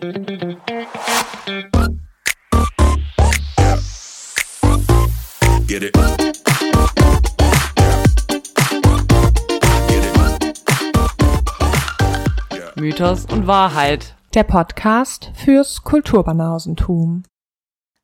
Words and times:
Get 0.00 0.16
it. 5.82 5.94
Mythos 12.76 13.26
und 13.26 13.46
Wahrheit. 13.46 14.16
Der 14.32 14.44
Podcast 14.44 15.32
fürs 15.34 15.82
Kulturbanausentum. 15.82 17.24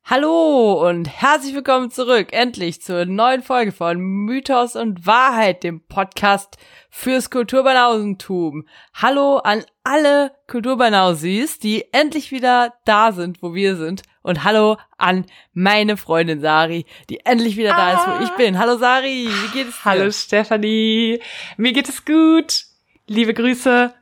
Hallo 0.09 0.87
und 0.87 1.09
herzlich 1.09 1.53
willkommen 1.53 1.91
zurück, 1.91 2.29
endlich 2.31 2.81
zur 2.81 3.03
neuen 3.03 3.43
Folge 3.43 3.73
von 3.73 3.99
Mythos 3.99 4.77
und 4.77 5.05
Wahrheit, 5.05 5.65
dem 5.65 5.81
Podcast 5.81 6.55
fürs 6.89 7.29
Kulturbanausentum. 7.29 8.65
Hallo 8.93 9.39
an 9.39 9.65
alle 9.83 10.31
Kulturbanausis, 10.47 11.59
die 11.59 11.91
endlich 11.91 12.31
wieder 12.31 12.75
da 12.85 13.11
sind, 13.11 13.43
wo 13.43 13.53
wir 13.53 13.75
sind. 13.75 14.03
Und 14.21 14.45
hallo 14.45 14.77
an 14.97 15.25
meine 15.51 15.97
Freundin 15.97 16.39
Sari, 16.39 16.85
die 17.09 17.25
endlich 17.25 17.57
wieder 17.57 17.71
da 17.71 17.91
ist, 17.91 18.07
wo 18.07 18.23
ich 18.23 18.31
bin. 18.37 18.57
Hallo 18.57 18.77
Sari, 18.77 19.27
wie 19.27 19.51
geht 19.51 19.67
es 19.67 19.75
dir? 19.75 19.83
Hallo 19.83 20.09
Stefanie, 20.09 21.19
mir 21.57 21.73
geht 21.73 21.89
es 21.89 22.05
gut. 22.05 22.63
Liebe 23.07 23.33
Grüße. 23.33 23.93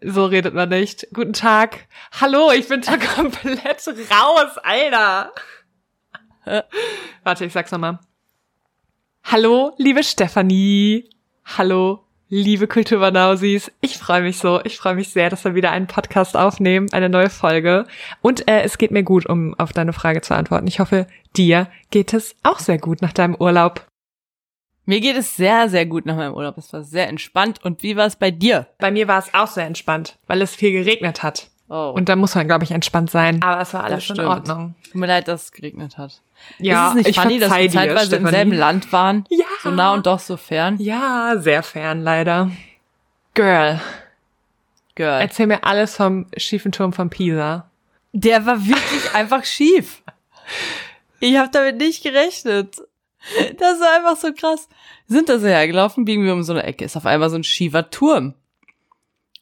So 0.00 0.26
redet 0.26 0.54
man 0.54 0.68
nicht. 0.68 1.08
Guten 1.12 1.32
Tag. 1.32 1.86
Hallo, 2.20 2.52
ich 2.52 2.68
bin 2.68 2.82
da 2.82 2.96
komplett 3.16 3.86
raus, 4.10 4.56
Alter. 4.62 5.32
Warte, 7.24 7.44
ich 7.44 7.52
sag's 7.52 7.72
nochmal. 7.72 7.98
Hallo, 9.24 9.74
liebe 9.76 10.04
Stefanie. 10.04 11.10
Hallo, 11.44 12.04
liebe 12.28 12.68
Kulturbanausis. 12.68 13.72
Ich 13.80 13.98
freue 13.98 14.22
mich 14.22 14.38
so. 14.38 14.60
Ich 14.64 14.78
freue 14.78 14.94
mich 14.94 15.10
sehr, 15.10 15.30
dass 15.30 15.44
wir 15.44 15.56
wieder 15.56 15.72
einen 15.72 15.88
Podcast 15.88 16.36
aufnehmen, 16.36 16.86
eine 16.92 17.08
neue 17.08 17.28
Folge. 17.28 17.84
Und 18.22 18.48
äh, 18.48 18.62
es 18.62 18.78
geht 18.78 18.92
mir 18.92 19.02
gut, 19.02 19.26
um 19.26 19.54
auf 19.58 19.72
deine 19.72 19.92
Frage 19.92 20.20
zu 20.20 20.34
antworten. 20.34 20.68
Ich 20.68 20.78
hoffe, 20.78 21.08
dir 21.36 21.68
geht 21.90 22.14
es 22.14 22.36
auch 22.44 22.60
sehr 22.60 22.78
gut 22.78 23.02
nach 23.02 23.12
deinem 23.12 23.34
Urlaub. 23.34 23.84
Mir 24.88 25.00
geht 25.02 25.18
es 25.18 25.36
sehr, 25.36 25.68
sehr 25.68 25.84
gut 25.84 26.06
nach 26.06 26.16
meinem 26.16 26.32
Urlaub. 26.32 26.56
Es 26.56 26.72
war 26.72 26.82
sehr 26.82 27.08
entspannt. 27.08 27.62
Und 27.62 27.82
wie 27.82 27.94
war 27.94 28.06
es 28.06 28.16
bei 28.16 28.30
dir? 28.30 28.68
Bei 28.78 28.90
mir 28.90 29.06
war 29.06 29.18
es 29.18 29.34
auch 29.34 29.46
sehr 29.46 29.66
entspannt, 29.66 30.16
weil 30.28 30.40
es 30.40 30.54
viel 30.54 30.72
geregnet 30.72 31.22
hat. 31.22 31.50
Oh, 31.68 31.92
Und 31.94 32.08
da 32.08 32.16
muss 32.16 32.34
man, 32.34 32.46
glaube 32.46 32.64
ich, 32.64 32.70
entspannt 32.70 33.10
sein. 33.10 33.42
Aber 33.42 33.60
es 33.60 33.74
war 33.74 33.84
alles 33.84 34.02
schon 34.02 34.18
in. 34.18 34.24
Ordnung. 34.24 34.74
Tut 34.84 34.94
mir 34.94 35.06
leid, 35.06 35.28
dass 35.28 35.44
es 35.44 35.52
geregnet 35.52 35.98
hat. 35.98 36.22
Ja, 36.58 36.86
ist 36.86 36.88
es 36.88 36.94
nicht 36.94 37.08
ich 37.10 37.20
funny, 37.20 37.38
dass 37.38 37.54
wir 37.54 37.70
zeitweise 37.70 38.16
im 38.16 38.28
selben 38.28 38.52
Land 38.52 38.90
waren? 38.90 39.26
Ja. 39.28 39.44
So 39.62 39.70
nah 39.70 39.92
und 39.92 40.06
doch 40.06 40.20
so 40.20 40.38
fern? 40.38 40.78
Ja, 40.78 41.34
sehr 41.36 41.62
fern 41.62 42.00
leider. 42.00 42.50
Girl, 43.34 43.82
Girl. 44.94 45.20
erzähl 45.20 45.48
mir 45.48 45.64
alles 45.64 45.96
vom 45.96 46.28
schiefen 46.34 46.72
Turm 46.72 46.94
von 46.94 47.10
Pisa. 47.10 47.68
Der 48.14 48.46
war 48.46 48.66
wirklich 48.66 49.12
einfach 49.14 49.44
schief. 49.44 50.02
Ich 51.20 51.36
habe 51.36 51.50
damit 51.52 51.76
nicht 51.76 52.02
gerechnet. 52.02 52.78
Das 53.58 53.80
war 53.80 53.96
einfach 53.96 54.16
so 54.16 54.32
krass. 54.32 54.68
Sind 55.06 55.28
da 55.28 55.38
so 55.38 55.46
hergelaufen, 55.46 56.04
biegen 56.04 56.24
wir 56.24 56.32
um 56.32 56.42
so 56.42 56.52
eine 56.52 56.62
Ecke, 56.62 56.84
ist 56.84 56.96
auf 56.96 57.06
einmal 57.06 57.30
so 57.30 57.36
ein 57.36 57.44
schiefer 57.44 57.90
Turm. 57.90 58.34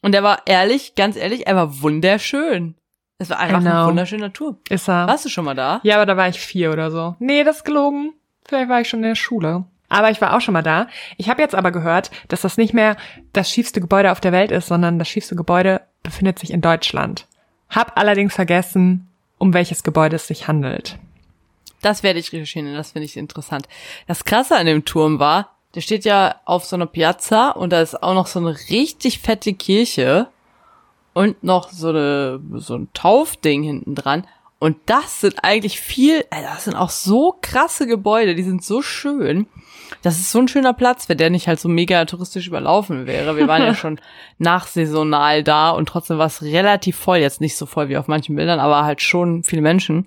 Und 0.01 0.11
der 0.11 0.23
war 0.23 0.41
ehrlich, 0.45 0.95
ganz 0.95 1.15
ehrlich, 1.15 1.47
er 1.47 1.55
war 1.55 1.81
wunderschön. 1.81 2.75
Es 3.19 3.29
war 3.29 3.39
einfach 3.39 3.61
know. 3.61 3.69
ein 3.69 3.87
wunderschöner 3.87 4.31
Turm. 4.31 4.57
Ist 4.69 4.87
er? 4.87 5.07
Warst 5.07 5.25
du 5.25 5.29
schon 5.29 5.45
mal 5.45 5.55
da? 5.55 5.79
Ja, 5.83 5.95
aber 5.95 6.05
da 6.05 6.17
war 6.17 6.27
ich 6.27 6.39
vier 6.39 6.71
oder 6.71 6.91
so. 6.91 7.15
Nee, 7.19 7.43
das 7.43 7.57
ist 7.57 7.63
gelogen. 7.65 8.13
Vielleicht 8.47 8.69
war 8.69 8.81
ich 8.81 8.89
schon 8.89 8.99
in 8.99 9.09
der 9.09 9.15
Schule. 9.15 9.65
Aber 9.89 10.11
ich 10.11 10.21
war 10.21 10.35
auch 10.35 10.41
schon 10.41 10.53
mal 10.53 10.63
da. 10.63 10.87
Ich 11.17 11.29
habe 11.29 11.41
jetzt 11.41 11.55
aber 11.55 11.71
gehört, 11.71 12.11
dass 12.27 12.41
das 12.41 12.57
nicht 12.57 12.73
mehr 12.73 12.97
das 13.33 13.49
schiefste 13.49 13.81
Gebäude 13.81 14.11
auf 14.11 14.19
der 14.19 14.33
Welt 14.33 14.51
ist, 14.51 14.67
sondern 14.67 14.99
das 14.99 15.07
schiefste 15.07 15.35
Gebäude 15.35 15.81
befindet 16.03 16.39
sich 16.39 16.51
in 16.51 16.61
Deutschland. 16.61 17.27
Hab 17.69 17.97
allerdings 17.97 18.35
vergessen, 18.35 19.07
um 19.37 19.53
welches 19.53 19.83
Gebäude 19.83 20.17
es 20.17 20.27
sich 20.27 20.47
handelt. 20.47 20.99
Das 21.87 22.03
werde 22.03 22.19
ich 22.19 22.33
recherchieren, 22.33 22.73
das 22.73 22.91
finde 22.91 23.05
ich 23.05 23.15
interessant. 23.15 23.69
Das 24.07 24.25
Krasse 24.25 24.57
an 24.57 24.65
dem 24.65 24.83
Turm 24.83 25.19
war, 25.19 25.55
der 25.73 25.79
steht 25.79 26.03
ja 26.03 26.35
auf 26.43 26.65
so 26.65 26.75
einer 26.75 26.85
Piazza 26.85 27.51
und 27.51 27.71
da 27.71 27.81
ist 27.81 28.03
auch 28.03 28.13
noch 28.13 28.27
so 28.27 28.39
eine 28.39 28.57
richtig 28.69 29.19
fette 29.19 29.53
Kirche 29.53 30.27
und 31.13 31.41
noch 31.45 31.71
so 31.71 31.87
eine 31.87 32.41
so 32.55 32.75
ein 32.75 32.89
Taufding 32.93 33.63
hinten 33.63 33.95
dran. 33.95 34.27
Und 34.59 34.75
das 34.87 35.21
sind 35.21 35.35
eigentlich 35.45 35.79
viel, 35.79 36.25
das 36.29 36.65
sind 36.65 36.75
auch 36.75 36.89
so 36.89 37.37
krasse 37.41 37.87
Gebäude, 37.87 38.35
die 38.35 38.43
sind 38.43 38.65
so 38.65 38.81
schön. 38.81 39.47
Das 40.01 40.17
ist 40.17 40.29
so 40.29 40.39
ein 40.39 40.49
schöner 40.49 40.73
Platz, 40.73 41.07
wenn 41.07 41.17
der 41.17 41.29
nicht 41.29 41.47
halt 41.47 41.61
so 41.61 41.69
mega 41.69 42.03
touristisch 42.03 42.47
überlaufen 42.47 43.07
wäre. 43.07 43.37
Wir 43.37 43.47
waren 43.47 43.63
ja 43.63 43.75
schon 43.75 44.01
nachsaisonal 44.39 45.41
da 45.41 45.69
und 45.69 45.87
trotzdem 45.87 46.17
war 46.17 46.27
es 46.27 46.41
relativ 46.41 46.97
voll. 46.97 47.19
Jetzt 47.19 47.39
nicht 47.39 47.55
so 47.55 47.65
voll 47.65 47.87
wie 47.87 47.95
auf 47.95 48.09
manchen 48.09 48.35
Bildern, 48.35 48.59
aber 48.59 48.83
halt 48.83 49.01
schon 49.01 49.43
viele 49.43 49.61
Menschen. 49.61 50.05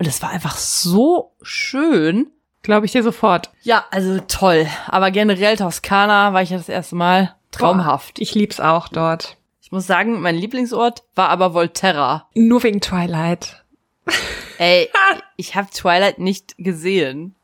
Und 0.00 0.06
es 0.06 0.22
war 0.22 0.30
einfach 0.30 0.56
so 0.56 1.34
schön. 1.42 2.30
Glaube 2.62 2.86
ich 2.86 2.92
dir 2.92 3.02
sofort. 3.02 3.50
Ja, 3.60 3.84
also 3.90 4.18
toll. 4.28 4.66
Aber 4.86 5.10
generell 5.10 5.58
Toskana 5.58 6.32
war 6.32 6.40
ich 6.40 6.48
ja 6.48 6.56
das 6.56 6.70
erste 6.70 6.96
Mal 6.96 7.34
traumhaft. 7.50 8.18
Ich 8.18 8.34
lieb's 8.34 8.60
auch 8.60 8.88
dort. 8.88 9.36
Ich 9.60 9.70
muss 9.70 9.86
sagen, 9.86 10.22
mein 10.22 10.36
Lieblingsort 10.36 11.02
war 11.14 11.28
aber 11.28 11.52
Volterra. 11.52 12.28
Nur 12.32 12.62
wegen 12.62 12.80
Twilight. 12.80 13.62
Ey, 14.56 14.88
ich 15.36 15.54
habe 15.54 15.68
Twilight 15.70 16.18
nicht 16.18 16.54
gesehen. 16.56 17.34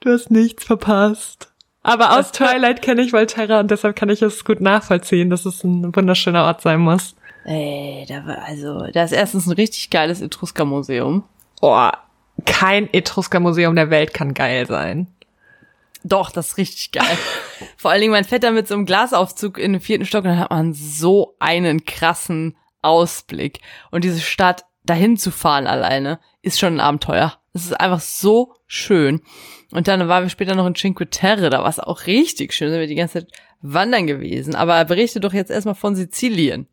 Du 0.00 0.10
hast 0.10 0.32
nichts 0.32 0.64
verpasst. 0.64 1.52
Aber 1.84 2.18
aus 2.18 2.32
Twilight 2.32 2.82
kenne 2.82 3.02
ich 3.02 3.12
Volterra 3.12 3.60
und 3.60 3.70
deshalb 3.70 3.94
kann 3.94 4.08
ich 4.08 4.20
es 4.20 4.44
gut 4.44 4.60
nachvollziehen, 4.60 5.30
dass 5.30 5.46
es 5.46 5.62
ein 5.62 5.94
wunderschöner 5.94 6.42
Ort 6.44 6.60
sein 6.60 6.80
muss. 6.80 7.14
Ey, 7.44 8.04
da 8.08 8.26
war 8.26 8.42
also, 8.46 8.88
da 8.92 9.04
ist 9.04 9.12
erstens 9.12 9.46
ein 9.46 9.52
richtig 9.52 9.90
geiles 9.90 10.20
Etrusker-Museum. 10.20 11.22
Oh, 11.62 11.88
kein 12.44 12.92
Etrusker-Museum 12.92 13.76
der 13.76 13.88
Welt 13.88 14.12
kann 14.12 14.34
geil 14.34 14.66
sein. 14.66 15.06
Doch, 16.02 16.32
das 16.32 16.48
ist 16.48 16.58
richtig 16.58 16.90
geil. 16.90 17.16
Vor 17.76 17.92
allen 17.92 18.00
Dingen 18.00 18.12
mein 18.12 18.24
Vetter 18.24 18.50
mit 18.50 18.66
so 18.66 18.74
einem 18.74 18.84
Glasaufzug 18.84 19.58
in 19.58 19.72
den 19.72 19.80
vierten 19.80 20.04
Stock, 20.04 20.24
und 20.24 20.30
dann 20.30 20.40
hat 20.40 20.50
man 20.50 20.74
so 20.74 21.36
einen 21.38 21.84
krassen 21.84 22.56
Ausblick. 22.82 23.60
Und 23.92 24.02
diese 24.02 24.20
Stadt 24.20 24.64
dahin 24.84 25.16
zu 25.16 25.30
fahren 25.30 25.68
alleine 25.68 26.18
ist 26.42 26.58
schon 26.58 26.74
ein 26.74 26.80
Abenteuer. 26.80 27.38
Es 27.52 27.64
ist 27.64 27.78
einfach 27.78 28.00
so 28.00 28.54
schön. 28.66 29.22
Und 29.70 29.86
dann 29.86 30.08
waren 30.08 30.24
wir 30.24 30.30
später 30.30 30.56
noch 30.56 30.66
in 30.66 30.74
Cinque 30.74 31.10
Terre, 31.10 31.48
da 31.48 31.60
war 31.60 31.68
es 31.68 31.78
auch 31.78 32.06
richtig 32.06 32.54
schön, 32.54 32.70
sind 32.70 32.80
wir 32.80 32.88
die 32.88 32.96
ganze 32.96 33.20
Zeit 33.20 33.32
wandern 33.60 34.08
gewesen. 34.08 34.56
Aber 34.56 34.84
berichte 34.84 35.20
doch 35.20 35.32
jetzt 35.32 35.52
erstmal 35.52 35.76
von 35.76 35.94
Sizilien. 35.94 36.66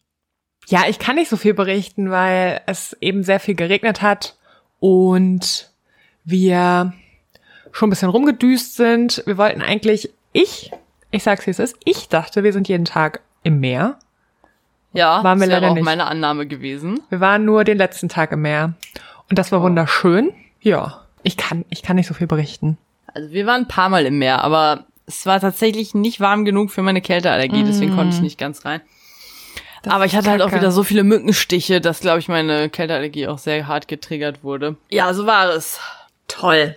Ja, 0.67 0.85
ich 0.87 0.97
kann 0.97 1.15
nicht 1.15 1.29
so 1.29 1.37
viel 1.37 1.53
berichten, 1.53 2.09
weil 2.09 2.61
es 2.65 2.97
eben 3.01 3.23
sehr 3.23 3.39
viel 3.39 3.53
geregnet 3.53 4.01
hat 4.01 4.38
und 4.79 5.71
wir 6.23 6.93
schon 7.71 7.87
ein 7.87 7.89
bisschen 7.91 8.09
rumgedüst 8.09 8.75
sind. 8.75 9.23
Wir 9.25 9.37
wollten 9.37 9.61
eigentlich, 9.61 10.09
ich, 10.33 10.71
ich 11.11 11.23
sag's 11.23 11.45
wie 11.47 11.51
es 11.51 11.59
ist, 11.59 11.77
ich 11.85 12.09
dachte, 12.09 12.43
wir 12.43 12.53
sind 12.53 12.67
jeden 12.67 12.85
Tag 12.85 13.21
im 13.43 13.59
Meer. 13.59 13.97
Ja, 14.93 15.23
Waren 15.23 15.39
wir 15.39 15.47
das 15.47 15.61
wäre 15.61 15.71
auch 15.71 15.75
nicht. 15.75 15.83
meine 15.83 16.07
Annahme 16.07 16.47
gewesen. 16.47 16.99
Wir 17.09 17.19
waren 17.19 17.45
nur 17.45 17.63
den 17.63 17.77
letzten 17.77 18.09
Tag 18.09 18.31
im 18.31 18.41
Meer. 18.41 18.73
Und 19.29 19.37
das 19.37 19.51
war 19.51 19.61
wunderschön. 19.61 20.31
Ja, 20.61 21.05
ich 21.21 21.37
kann, 21.37 21.63
ich 21.69 21.83
kann 21.83 21.95
nicht 21.95 22.07
so 22.07 22.13
viel 22.15 22.27
berichten. 22.27 22.77
Also 23.13 23.31
wir 23.31 23.45
waren 23.45 23.61
ein 23.61 23.67
paar 23.67 23.89
Mal 23.89 24.05
im 24.05 24.17
Meer, 24.17 24.43
aber 24.43 24.85
es 25.05 25.25
war 25.25 25.39
tatsächlich 25.39 25.93
nicht 25.93 26.19
warm 26.19 26.45
genug 26.45 26.71
für 26.71 26.81
meine 26.81 27.01
Kälteallergie, 27.01 27.63
deswegen 27.63 27.95
konnte 27.95 28.15
ich 28.15 28.21
nicht 28.21 28.37
ganz 28.39 28.65
rein. 28.65 28.81
Das 29.83 29.93
aber 29.93 30.05
ich 30.05 30.15
hatte 30.15 30.29
halt 30.29 30.41
auch 30.41 30.49
kacke. 30.49 30.61
wieder 30.61 30.71
so 30.71 30.83
viele 30.83 31.03
Mückenstiche, 31.03 31.81
dass, 31.81 31.99
glaube 32.01 32.19
ich, 32.19 32.27
meine 32.27 32.69
Kälteallergie 32.69 33.27
auch 33.27 33.37
sehr 33.37 33.67
hart 33.67 33.87
getriggert 33.87 34.43
wurde. 34.43 34.75
Ja, 34.89 35.13
so 35.13 35.25
war 35.25 35.49
es. 35.49 35.79
toll. 36.27 36.75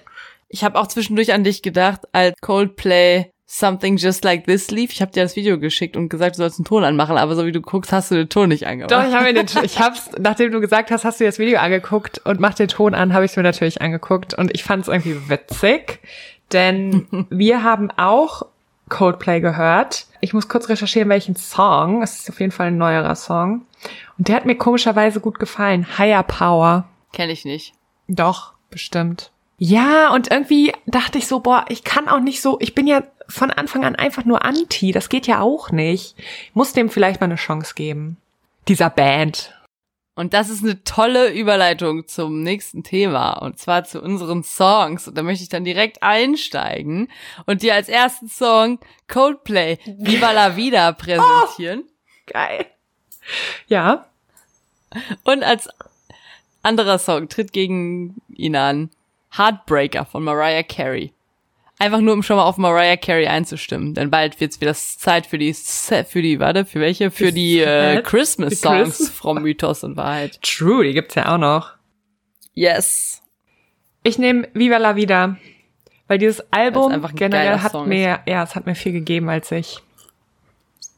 Ich 0.48 0.64
habe 0.64 0.78
auch 0.78 0.86
zwischendurch 0.86 1.32
an 1.32 1.44
dich 1.44 1.62
gedacht, 1.62 2.02
als 2.12 2.34
Coldplay 2.40 3.30
Something 3.46 3.98
Just 3.98 4.24
Like 4.24 4.46
This 4.46 4.70
lief. 4.70 4.92
Ich 4.92 5.02
habe 5.02 5.12
dir 5.12 5.22
das 5.22 5.36
Video 5.36 5.58
geschickt 5.58 5.94
und 5.94 6.08
gesagt, 6.08 6.36
du 6.36 6.38
sollst 6.38 6.58
einen 6.58 6.64
Ton 6.64 6.84
anmachen, 6.84 7.18
aber 7.18 7.34
so 7.36 7.44
wie 7.44 7.52
du 7.52 7.60
guckst, 7.60 7.92
hast 7.92 8.10
du 8.10 8.14
den 8.14 8.30
Ton 8.30 8.48
nicht 8.48 8.66
angemacht. 8.66 8.90
Doch, 8.90 9.06
ich 9.06 9.14
habe 9.14 9.24
mir 9.24 9.34
den, 9.34 9.46
ich 9.62 9.78
hab's, 9.78 10.10
nachdem 10.18 10.52
du 10.52 10.60
gesagt 10.60 10.90
hast, 10.90 11.04
hast 11.04 11.20
du 11.20 11.24
dir 11.24 11.28
das 11.28 11.38
Video 11.38 11.58
angeguckt 11.58 12.18
und 12.24 12.40
mach 12.40 12.54
den 12.54 12.68
Ton 12.68 12.94
an, 12.94 13.12
habe 13.12 13.26
ich 13.26 13.36
mir 13.36 13.42
natürlich 13.42 13.82
angeguckt 13.82 14.32
und 14.32 14.54
ich 14.54 14.64
fand 14.64 14.82
es 14.82 14.88
irgendwie 14.88 15.28
witzig, 15.28 16.00
denn 16.50 17.06
wir 17.30 17.62
haben 17.62 17.90
auch 17.90 18.46
Coldplay 18.92 19.40
gehört. 19.40 20.06
Ich 20.20 20.34
muss 20.34 20.48
kurz 20.48 20.68
recherchieren, 20.68 21.08
welchen 21.08 21.34
Song. 21.34 22.02
Es 22.02 22.20
ist 22.20 22.30
auf 22.30 22.38
jeden 22.38 22.52
Fall 22.52 22.68
ein 22.68 22.78
neuerer 22.78 23.16
Song. 23.16 23.62
Und 24.18 24.28
der 24.28 24.36
hat 24.36 24.46
mir 24.46 24.56
komischerweise 24.56 25.18
gut 25.18 25.38
gefallen. 25.38 25.98
Higher 25.98 26.22
Power. 26.22 26.84
Kenne 27.12 27.32
ich 27.32 27.44
nicht. 27.44 27.72
Doch, 28.06 28.52
bestimmt. 28.70 29.32
Ja, 29.58 30.12
und 30.12 30.30
irgendwie 30.30 30.72
dachte 30.86 31.18
ich 31.18 31.26
so, 31.26 31.40
boah, 31.40 31.64
ich 31.68 31.84
kann 31.84 32.08
auch 32.08 32.20
nicht 32.20 32.42
so, 32.42 32.58
ich 32.60 32.74
bin 32.74 32.86
ja 32.86 33.02
von 33.28 33.50
Anfang 33.50 33.84
an 33.84 33.96
einfach 33.96 34.24
nur 34.24 34.44
anti, 34.44 34.92
das 34.92 35.08
geht 35.08 35.26
ja 35.26 35.40
auch 35.40 35.70
nicht. 35.70 36.16
Ich 36.18 36.54
muss 36.54 36.72
dem 36.72 36.90
vielleicht 36.90 37.20
mal 37.20 37.26
eine 37.26 37.36
Chance 37.36 37.74
geben. 37.74 38.18
Dieser 38.68 38.90
Band. 38.90 39.54
Und 40.14 40.34
das 40.34 40.50
ist 40.50 40.62
eine 40.62 40.84
tolle 40.84 41.32
Überleitung 41.32 42.06
zum 42.06 42.42
nächsten 42.42 42.82
Thema 42.82 43.32
und 43.32 43.58
zwar 43.58 43.84
zu 43.84 44.02
unseren 44.02 44.44
Songs. 44.44 45.08
Und 45.08 45.16
da 45.16 45.22
möchte 45.22 45.42
ich 45.42 45.48
dann 45.48 45.64
direkt 45.64 46.02
einsteigen 46.02 47.08
und 47.46 47.62
dir 47.62 47.74
als 47.74 47.88
ersten 47.88 48.28
Song 48.28 48.78
Coldplay 49.08 49.78
Viva 49.86 50.32
la 50.32 50.56
Vida 50.56 50.92
präsentieren. 50.92 51.84
Geil. 52.26 52.66
Ja. 53.68 54.06
Und 55.24 55.42
als 55.42 55.70
anderer 56.62 56.98
Song 56.98 57.28
tritt 57.30 57.52
gegen 57.52 58.20
ihn 58.28 58.56
an 58.56 58.90
Heartbreaker 59.36 60.04
von 60.04 60.24
Mariah 60.24 60.62
Carey. 60.62 61.14
Einfach 61.82 62.00
nur, 62.00 62.14
um 62.14 62.22
schon 62.22 62.36
mal 62.36 62.44
auf 62.44 62.58
Mariah 62.58 62.96
Carey 62.96 63.26
einzustimmen. 63.26 63.92
Denn 63.94 64.08
bald 64.08 64.38
wird's 64.38 64.60
wieder 64.60 64.72
Zeit 64.72 65.26
für 65.26 65.36
die, 65.36 65.52
für 65.52 66.22
die, 66.22 66.38
warte, 66.38 66.64
für 66.64 66.78
welche? 66.78 67.10
Für 67.10 67.32
die 67.32 67.58
äh, 67.58 68.00
Christmas 68.02 68.60
Songs 68.60 68.98
Christ- 68.98 69.12
from 69.12 69.42
Mythos 69.42 69.82
und 69.82 69.96
Wahrheit. 69.96 70.40
True, 70.42 70.84
die 70.84 70.92
gibt's 70.92 71.16
ja 71.16 71.34
auch 71.34 71.38
noch. 71.38 71.72
Yes. 72.54 73.20
Ich 74.04 74.16
nehme 74.16 74.48
Viva 74.54 74.76
la 74.76 74.94
Vida, 74.94 75.38
weil 76.06 76.18
dieses 76.18 76.52
Album 76.52 77.04
generell 77.16 77.58
hat 77.58 77.72
Song 77.72 77.88
mir, 77.88 78.20
ja, 78.26 78.44
es 78.44 78.54
hat 78.54 78.64
mir 78.64 78.76
viel 78.76 78.92
gegeben, 78.92 79.28
als 79.28 79.50
ich 79.50 79.80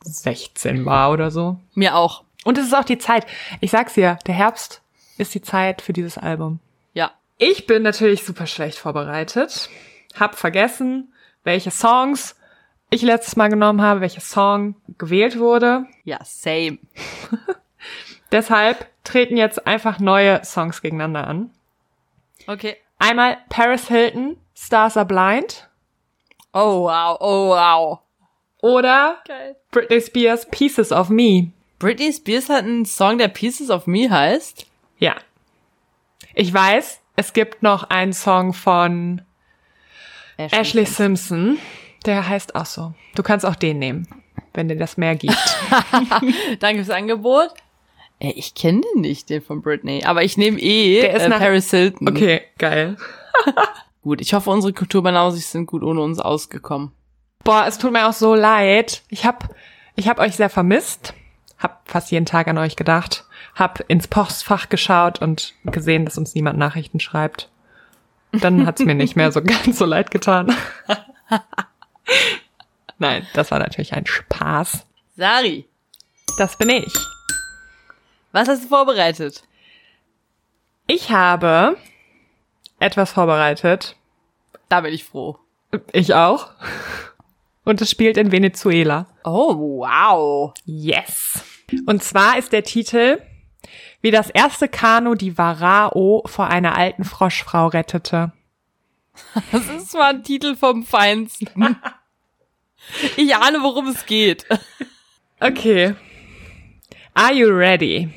16 0.02 0.84
war 0.84 1.12
oder 1.12 1.30
so. 1.30 1.58
Mir 1.72 1.96
auch. 1.96 2.24
Und 2.44 2.58
es 2.58 2.66
ist 2.66 2.74
auch 2.74 2.84
die 2.84 2.98
Zeit. 2.98 3.24
Ich 3.62 3.70
sag's 3.70 3.94
dir, 3.94 4.18
der 4.26 4.34
Herbst 4.34 4.82
ist 5.16 5.34
die 5.34 5.40
Zeit 5.40 5.80
für 5.80 5.94
dieses 5.94 6.18
Album. 6.18 6.60
Ja. 6.92 7.10
Ich 7.38 7.66
bin 7.66 7.82
natürlich 7.82 8.22
super 8.22 8.46
schlecht 8.46 8.76
vorbereitet. 8.76 9.70
Hab 10.18 10.36
vergessen, 10.36 11.12
welche 11.42 11.70
Songs 11.70 12.36
ich 12.90 13.02
letztes 13.02 13.36
Mal 13.36 13.48
genommen 13.48 13.82
habe, 13.82 14.00
welcher 14.00 14.20
Song 14.20 14.76
gewählt 14.98 15.38
wurde. 15.38 15.86
Ja, 16.04 16.18
same. 16.24 16.78
Deshalb 18.32 18.86
treten 19.04 19.36
jetzt 19.36 19.66
einfach 19.66 19.98
neue 19.98 20.44
Songs 20.44 20.80
gegeneinander 20.80 21.26
an. 21.26 21.50
Okay. 22.46 22.76
Einmal 22.98 23.38
Paris 23.48 23.88
Hilton, 23.88 24.36
Stars 24.54 24.96
Are 24.96 25.06
Blind 25.06 25.68
Oh 26.52 26.84
wow, 26.84 27.16
oh 27.20 27.48
wow. 27.48 27.98
oder 28.62 29.18
Geil. 29.26 29.56
Britney 29.72 30.00
Spears 30.00 30.48
Pieces 30.50 30.92
of 30.92 31.08
Me. 31.08 31.50
Britney 31.80 32.12
Spears 32.12 32.48
hat 32.48 32.64
einen 32.64 32.86
Song, 32.86 33.18
der 33.18 33.26
Pieces 33.28 33.70
of 33.70 33.88
Me 33.88 34.08
heißt. 34.08 34.66
Ja. 34.98 35.16
Ich 36.32 36.54
weiß, 36.54 37.00
es 37.16 37.32
gibt 37.32 37.64
noch 37.64 37.90
einen 37.90 38.12
Song 38.12 38.52
von 38.52 39.22
Ashley 40.36 40.86
Simpson, 40.86 41.58
der 42.06 42.28
heißt 42.28 42.54
auch 42.54 42.66
so. 42.66 42.94
Du 43.14 43.22
kannst 43.22 43.46
auch 43.46 43.54
den 43.54 43.78
nehmen, 43.78 44.08
wenn 44.52 44.68
dir 44.68 44.76
das 44.76 44.96
mehr 44.96 45.14
gibt. 45.16 45.36
Danke 46.60 46.84
fürs 46.84 46.96
Angebot. 46.96 47.50
Ey, 48.20 48.32
ich 48.32 48.54
kenne 48.54 48.80
den 48.94 49.00
nicht, 49.02 49.28
den 49.30 49.42
von 49.42 49.60
Britney. 49.62 50.04
Aber 50.04 50.22
ich 50.22 50.36
nehme 50.36 50.58
eh 50.60 51.00
Der 51.00 51.14
ist 51.14 51.22
äh, 51.22 51.28
nach- 51.28 51.38
Paris 51.38 51.70
Hilton. 51.70 52.08
Okay, 52.08 52.42
geil. 52.58 52.96
Gut, 54.02 54.20
ich 54.20 54.34
hoffe, 54.34 54.50
unsere 54.50 54.72
Kulturbanausis 54.72 55.50
sind 55.50 55.66
gut 55.66 55.82
ohne 55.82 56.02
uns 56.02 56.18
ausgekommen. 56.20 56.92
Boah, 57.42 57.64
es 57.66 57.78
tut 57.78 57.90
mir 57.92 58.06
auch 58.06 58.12
so 58.12 58.34
leid. 58.34 59.02
Ich 59.08 59.24
hab, 59.24 59.54
ich 59.96 60.08
hab 60.08 60.18
euch 60.18 60.36
sehr 60.36 60.50
vermisst. 60.50 61.14
Hab 61.58 61.88
fast 61.88 62.10
jeden 62.10 62.26
Tag 62.26 62.46
an 62.48 62.58
euch 62.58 62.76
gedacht. 62.76 63.24
Hab 63.54 63.82
ins 63.88 64.06
Postfach 64.06 64.68
geschaut 64.68 65.22
und 65.22 65.54
gesehen, 65.64 66.04
dass 66.04 66.18
uns 66.18 66.34
niemand 66.34 66.58
Nachrichten 66.58 67.00
schreibt. 67.00 67.50
Dann 68.40 68.66
hat's 68.66 68.82
mir 68.82 68.94
nicht 68.94 69.16
mehr 69.16 69.32
so 69.32 69.42
ganz 69.42 69.78
so 69.78 69.84
leid 69.84 70.10
getan. 70.10 70.54
Nein, 72.98 73.26
das 73.34 73.50
war 73.50 73.58
natürlich 73.58 73.92
ein 73.94 74.06
Spaß. 74.06 74.86
Sari, 75.16 75.66
Das 76.38 76.56
bin 76.58 76.70
ich. 76.70 76.92
was 78.32 78.48
hast 78.48 78.64
du 78.64 78.68
vorbereitet? 78.68 79.42
Ich 80.86 81.10
habe 81.10 81.76
etwas 82.80 83.12
vorbereitet. 83.12 83.96
Da 84.68 84.80
bin 84.80 84.92
ich 84.92 85.04
froh. 85.04 85.38
Ich 85.92 86.14
auch. 86.14 86.50
Und 87.64 87.80
es 87.80 87.90
spielt 87.90 88.16
in 88.16 88.30
Venezuela. 88.32 89.06
Oh, 89.24 89.56
wow. 89.80 90.52
Yes. 90.66 91.42
Und 91.86 92.02
zwar 92.02 92.38
ist 92.38 92.52
der 92.52 92.62
Titel, 92.62 93.20
wie 94.00 94.10
das 94.10 94.30
erste 94.30 94.68
Kanu 94.68 95.14
die 95.14 95.38
Varao 95.38 96.22
vor 96.26 96.48
einer 96.48 96.76
alten 96.76 97.04
Froschfrau 97.04 97.68
rettete. 97.68 98.32
Das 99.52 99.68
ist 99.68 99.94
mal 99.94 100.14
ein 100.14 100.24
Titel 100.24 100.56
vom 100.56 100.84
Feinsten. 100.84 101.76
Ich 103.16 103.34
ahne, 103.34 103.62
worum 103.62 103.88
es 103.88 104.04
geht. 104.06 104.46
Okay. 105.40 105.94
Are 107.14 107.32
you 107.32 107.48
ready? 107.48 108.10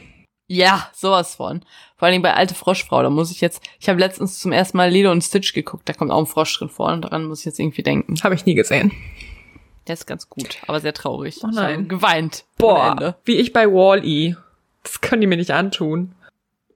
Ja, 0.47 0.89
sowas 0.93 1.35
von. 1.35 1.61
Vor 1.97 2.05
allen 2.05 2.13
Dingen 2.13 2.23
bei 2.23 2.33
Alte 2.33 2.55
Froschfrau, 2.55 3.01
da 3.01 3.09
muss 3.09 3.31
ich 3.31 3.41
jetzt, 3.41 3.61
ich 3.79 3.89
habe 3.89 3.99
letztens 3.99 4.39
zum 4.39 4.51
ersten 4.51 4.77
Mal 4.77 4.89
Lilo 4.89 5.11
und 5.11 5.23
Stitch 5.23 5.53
geguckt, 5.53 5.89
da 5.89 5.93
kommt 5.93 6.11
auch 6.11 6.19
ein 6.19 6.25
Frosch 6.25 6.57
drin 6.57 6.69
vor 6.69 6.91
und 6.91 7.01
daran 7.01 7.25
muss 7.25 7.39
ich 7.39 7.45
jetzt 7.45 7.59
irgendwie 7.59 7.83
denken. 7.83 8.15
Habe 8.23 8.35
ich 8.35 8.45
nie 8.45 8.55
gesehen. 8.55 8.91
Der 9.87 9.93
ist 9.93 10.05
ganz 10.05 10.29
gut, 10.29 10.57
aber 10.67 10.79
sehr 10.79 10.93
traurig. 10.93 11.39
Oh 11.43 11.47
nein. 11.47 11.87
geweint. 11.87 12.45
Boah, 12.57 13.17
wie 13.25 13.37
ich 13.37 13.53
bei 13.53 13.67
Wall-E. 13.67 14.35
Das 14.83 15.01
können 15.01 15.21
die 15.21 15.27
mir 15.27 15.37
nicht 15.37 15.51
antun. 15.51 16.13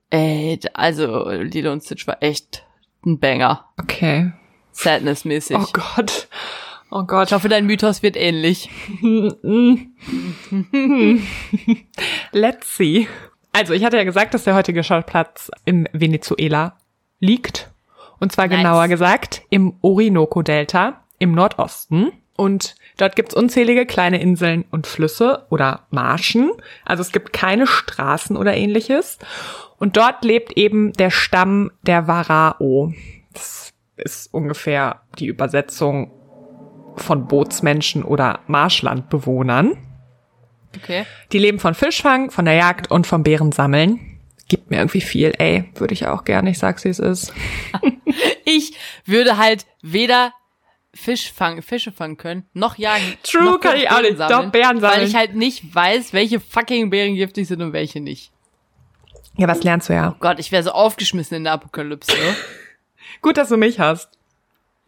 Ey, 0.09 0.59
also 0.74 1.30
Lilo 1.30 1.71
und 1.71 1.83
Stitch 1.83 2.06
war 2.07 2.21
echt 2.21 2.65
ein 3.06 3.19
Banger. 3.19 3.65
Okay. 3.81 4.31
Sadness-mäßig. 4.74 5.57
Oh 5.57 5.65
Gott. 5.74 6.27
Oh 6.89 7.03
Gott. 7.03 7.30
Ich 7.30 7.33
hoffe, 7.33 7.50
dein 7.50 7.65
Mythos 7.65 8.03
wird 8.03 8.18
ähnlich. 8.18 8.69
Let's 12.31 12.75
see. 12.75 13.07
Also, 13.53 13.74
ich 13.74 13.83
hatte 13.83 13.98
ja 13.98 14.04
gesagt, 14.04 14.33
dass 14.33 14.44
der 14.44 14.56
heutige 14.56 14.83
Schauplatz 14.83 15.51
in 15.65 15.88
Venezuela 15.94 16.77
liegt. 17.19 17.69
Und 18.19 18.31
zwar 18.31 18.47
Nice. 18.47 18.57
genauer 18.57 18.88
gesagt 18.88 19.42
im 19.50 19.75
Orinoco-Delta 19.81 21.04
im 21.19 21.33
Nordosten. 21.33 22.12
Und 22.42 22.74
dort 22.98 23.16
gibt's 23.16 23.36
unzählige 23.36 23.86
kleine 23.86 24.20
Inseln 24.20 24.66
und 24.72 24.88
Flüsse 24.88 25.46
oder 25.52 25.86
Marschen. 25.92 26.52
Also 26.84 27.02
es 27.02 27.12
gibt 27.12 27.34
keine 27.34 27.68
Straßen 27.68 28.36
oder 28.36 28.56
ähnliches. 28.56 29.20
Und 29.78 29.96
dort 29.96 30.26
lebt 30.26 30.58
eben 30.58 30.92
der 30.94 31.12
Stamm 31.12 31.70
der 31.84 32.08
Varao. 32.08 32.96
Das 33.32 33.74
ist 33.96 34.34
ungefähr 34.34 35.02
die 35.20 35.28
Übersetzung 35.28 36.12
von 36.96 37.28
Bootsmenschen 37.28 38.02
oder 38.02 38.40
Marschlandbewohnern. 38.48 39.78
Okay. 40.76 41.06
Die 41.34 41.38
leben 41.38 41.60
von 41.60 41.76
Fischfang, 41.76 42.32
von 42.32 42.46
der 42.46 42.56
Jagd 42.56 42.90
und 42.90 43.06
vom 43.06 43.22
Bärensammeln. 43.22 44.00
Gibt 44.48 44.72
mir 44.72 44.78
irgendwie 44.78 45.02
viel, 45.02 45.36
ey. 45.38 45.66
Würde 45.76 45.94
ich 45.94 46.08
auch 46.08 46.24
gerne, 46.24 46.50
ich 46.50 46.58
sag's 46.58 46.86
wie 46.86 46.90
es 46.90 46.98
ist. 46.98 47.36
Ich 48.44 48.74
würde 49.06 49.38
halt 49.38 49.66
weder 49.82 50.34
Fisch 50.94 51.32
fangen, 51.32 51.62
Fische 51.62 51.92
fangen 51.92 52.18
können, 52.18 52.46
noch 52.54 52.78
jagen. 52.78 53.18
True, 53.24 53.44
noch 53.44 53.60
kann 53.60 53.78
ich 53.78 53.90
auch 53.90 54.02
nicht. 54.02 54.18
Beeren 54.18 54.30
Doch, 54.30 54.52
Beeren 54.52 54.80
sammeln. 54.80 55.00
Weil 55.00 55.08
ich 55.08 55.16
halt 55.16 55.36
nicht 55.36 55.74
weiß, 55.74 56.14
welche 56.14 56.40
fucking 56.40 56.90
Beeren 56.90 57.16
giftig 57.16 57.48
sind 57.48 57.62
und 57.62 57.74
welche 57.74 58.02
nicht. 58.02 58.32
Ja, 59.38 59.48
was 59.48 59.64
lernst 59.64 59.90
du 59.90 59.94
ja? 59.94 60.16
Gott, 60.20 60.40
ich 60.40 60.52
wäre 60.52 60.64
so 60.64 60.72
aufgeschmissen 60.72 61.38
in 61.38 61.45
der 61.45 61.54
Apokalypse. 61.54 62.14
Gut, 63.21 63.38
dass 63.38 63.50
du 63.50 63.57
mich 63.57 63.80
hast. 63.80 64.10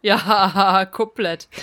ja, 0.02 0.84
komplett. 0.92 1.48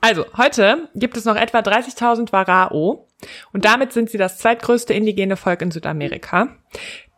Also, 0.00 0.26
heute 0.36 0.90
gibt 0.94 1.16
es 1.16 1.24
noch 1.24 1.34
etwa 1.34 1.60
30.000 1.60 2.30
Varao 2.30 3.08
und 3.54 3.64
damit 3.64 3.94
sind 3.94 4.10
sie 4.10 4.18
das 4.18 4.36
zweitgrößte 4.36 4.92
indigene 4.92 5.38
Volk 5.38 5.62
in 5.62 5.70
Südamerika, 5.70 6.58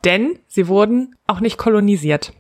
denn 0.05 0.39
sie 0.47 0.69
wurden 0.69 1.17
auch 1.27 1.41
nicht 1.41 1.59
kolonisiert. 1.59 2.33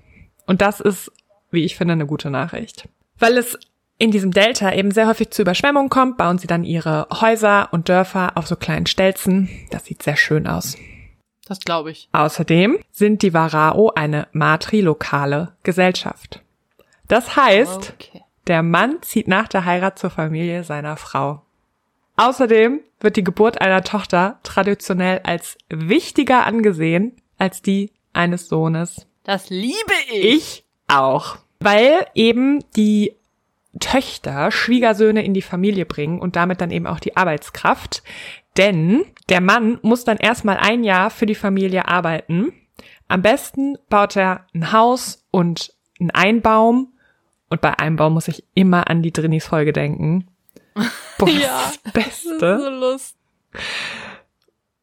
Und 0.47 0.61
das 0.63 0.79
ist, 0.79 1.11
wie 1.51 1.65
ich 1.65 1.75
finde, 1.75 1.95
eine 1.95 2.07
gute 2.07 2.31
Nachricht. 2.31 2.89
Weil 3.19 3.39
es 3.39 3.59
in 3.99 4.11
diesem 4.11 4.31
Delta 4.31 4.73
eben 4.73 4.91
sehr 4.91 5.07
häufig 5.09 5.31
zu 5.31 5.43
Überschwemmungen 5.43 5.89
kommt, 5.91 6.17
bauen 6.19 6.39
sie 6.39 6.47
dann 6.47 6.65
ihre 6.65 7.07
Häuser 7.21 7.69
und 7.73 7.89
Dörfer 7.89 8.33
auf 8.37 8.47
so 8.47 8.57
kleinen 8.57 8.87
Stelzen. 8.87 9.49
Das 9.71 9.87
sieht 9.87 10.03
sehr 10.03 10.17
schön 10.17 10.47
aus. 10.47 10.77
Das 11.47 11.61
glaube 11.61 11.93
ich. 11.93 12.09
Außerdem 12.13 12.79
sind 12.91 13.23
die 13.23 13.33
Varao 13.33 13.93
eine 13.95 14.27
matrilokale 14.33 15.55
Gesellschaft. 15.63 16.43
Das 17.09 17.37
heißt, 17.37 17.95
Okay. 17.95 18.23
der 18.49 18.63
Mann 18.63 18.99
zieht 19.03 19.29
nach 19.29 19.49
der 19.49 19.65
Heirat 19.65 19.99
zur 19.99 20.11
Familie 20.11 20.65
seiner 20.65 20.97
Frau. 20.97 21.43
Außerdem 22.17 22.81
wird 23.01 23.17
die 23.17 23.25
Geburt 23.25 23.61
einer 23.61 23.83
Tochter 23.85 24.41
traditionell 24.43 25.21
als 25.23 25.57
wichtiger 25.69 26.45
angesehen 26.47 27.13
als 27.39 27.63
die 27.63 27.93
eines 28.13 28.49
Sohnes. 28.49 29.07
Das 29.25 29.51
liebe 29.51 29.93
ich. 30.11 30.25
Ich 30.25 30.65
auch. 30.89 31.37
Weil 31.61 32.07
eben 32.15 32.65
die 32.75 33.16
Töchter 33.81 34.51
Schwiegersöhne 34.51 35.25
in 35.25 35.35
die 35.35 35.43
Familie 35.43 35.87
bringen 35.87 36.19
und 36.21 36.37
damit 36.37 36.61
dann 36.61 36.71
eben 36.71 36.87
auch 36.87 37.01
die 37.01 37.17
Arbeitskraft. 37.17 38.03
Denn 38.57 39.05
der 39.29 39.41
Mann 39.41 39.79
muss 39.83 40.05
dann 40.05 40.17
erstmal 40.17 40.57
ein 40.57 40.83
Jahr 40.85 41.11
für 41.11 41.27
die 41.27 41.35
Familie 41.35 41.89
arbeiten. 41.89 42.53
Am 43.09 43.23
besten 43.23 43.77
baut 43.89 44.17
er 44.17 44.47
ein 44.55 44.73
Haus 44.73 45.25
und 45.31 45.73
einen 46.01 46.11
Einbaum. 46.11 46.93
Und 47.49 47.61
bei 47.61 47.79
Einbaum 47.79 48.15
muss 48.15 48.29
ich 48.29 48.45
immer 48.55 48.89
an 48.91 49.03
die 49.03 49.13
Drinis 49.13 49.47
Folge 49.47 49.73
denken. 49.73 50.27
Boah, 51.19 51.29
Ja, 51.29 51.73
das 51.73 51.81
Das 51.85 51.93
Beste. 51.93 52.47
ist 52.47 52.63
so 52.63 52.71
lust. 52.71 53.17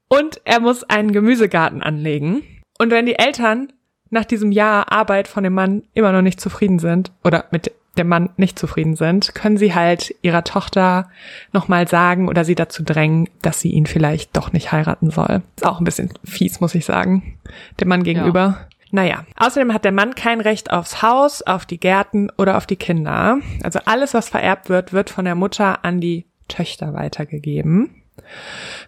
Und 0.07 0.41
er 0.45 0.59
muss 0.59 0.83
einen 0.83 1.11
Gemüsegarten 1.11 1.81
anlegen. 1.81 2.43
Und 2.79 2.91
wenn 2.91 3.05
die 3.05 3.17
Eltern 3.19 3.73
nach 4.13 4.25
diesem 4.25 4.51
Jahr 4.51 4.91
Arbeit 4.91 5.27
von 5.27 5.43
dem 5.43 5.53
Mann 5.53 5.83
immer 5.93 6.11
noch 6.11 6.21
nicht 6.21 6.39
zufrieden 6.39 6.79
sind 6.79 7.11
oder 7.23 7.45
mit 7.51 7.71
dem 7.97 8.07
Mann 8.07 8.29
nicht 8.37 8.57
zufrieden 8.57 8.95
sind, 8.95 9.35
können 9.35 9.57
sie 9.57 9.75
halt 9.75 10.15
ihrer 10.21 10.43
Tochter 10.43 11.09
nochmal 11.51 11.87
sagen 11.87 12.27
oder 12.27 12.43
sie 12.43 12.55
dazu 12.55 12.83
drängen, 12.83 13.29
dass 13.41 13.59
sie 13.59 13.71
ihn 13.71 13.85
vielleicht 13.85 14.35
doch 14.35 14.51
nicht 14.53 14.71
heiraten 14.71 15.11
soll. 15.11 15.41
Ist 15.55 15.65
auch 15.65 15.79
ein 15.79 15.83
bisschen 15.83 16.09
fies, 16.23 16.59
muss 16.59 16.75
ich 16.75 16.85
sagen, 16.85 17.37
dem 17.79 17.89
Mann 17.89 18.03
gegenüber. 18.03 18.39
Ja. 18.39 18.67
Naja, 18.91 19.25
außerdem 19.37 19.73
hat 19.73 19.85
der 19.85 19.91
Mann 19.91 20.13
kein 20.13 20.39
Recht 20.39 20.71
aufs 20.71 21.01
Haus, 21.01 21.41
auf 21.41 21.65
die 21.65 21.79
Gärten 21.79 22.29
oder 22.37 22.57
auf 22.57 22.67
die 22.67 22.75
Kinder. 22.75 23.39
Also 23.63 23.79
alles, 23.85 24.13
was 24.13 24.29
vererbt 24.29 24.69
wird, 24.69 24.93
wird 24.93 25.09
von 25.09 25.25
der 25.25 25.35
Mutter 25.35 25.83
an 25.83 25.99
die 25.99 26.25
Töchter 26.47 26.93
weitergegeben. 26.93 27.89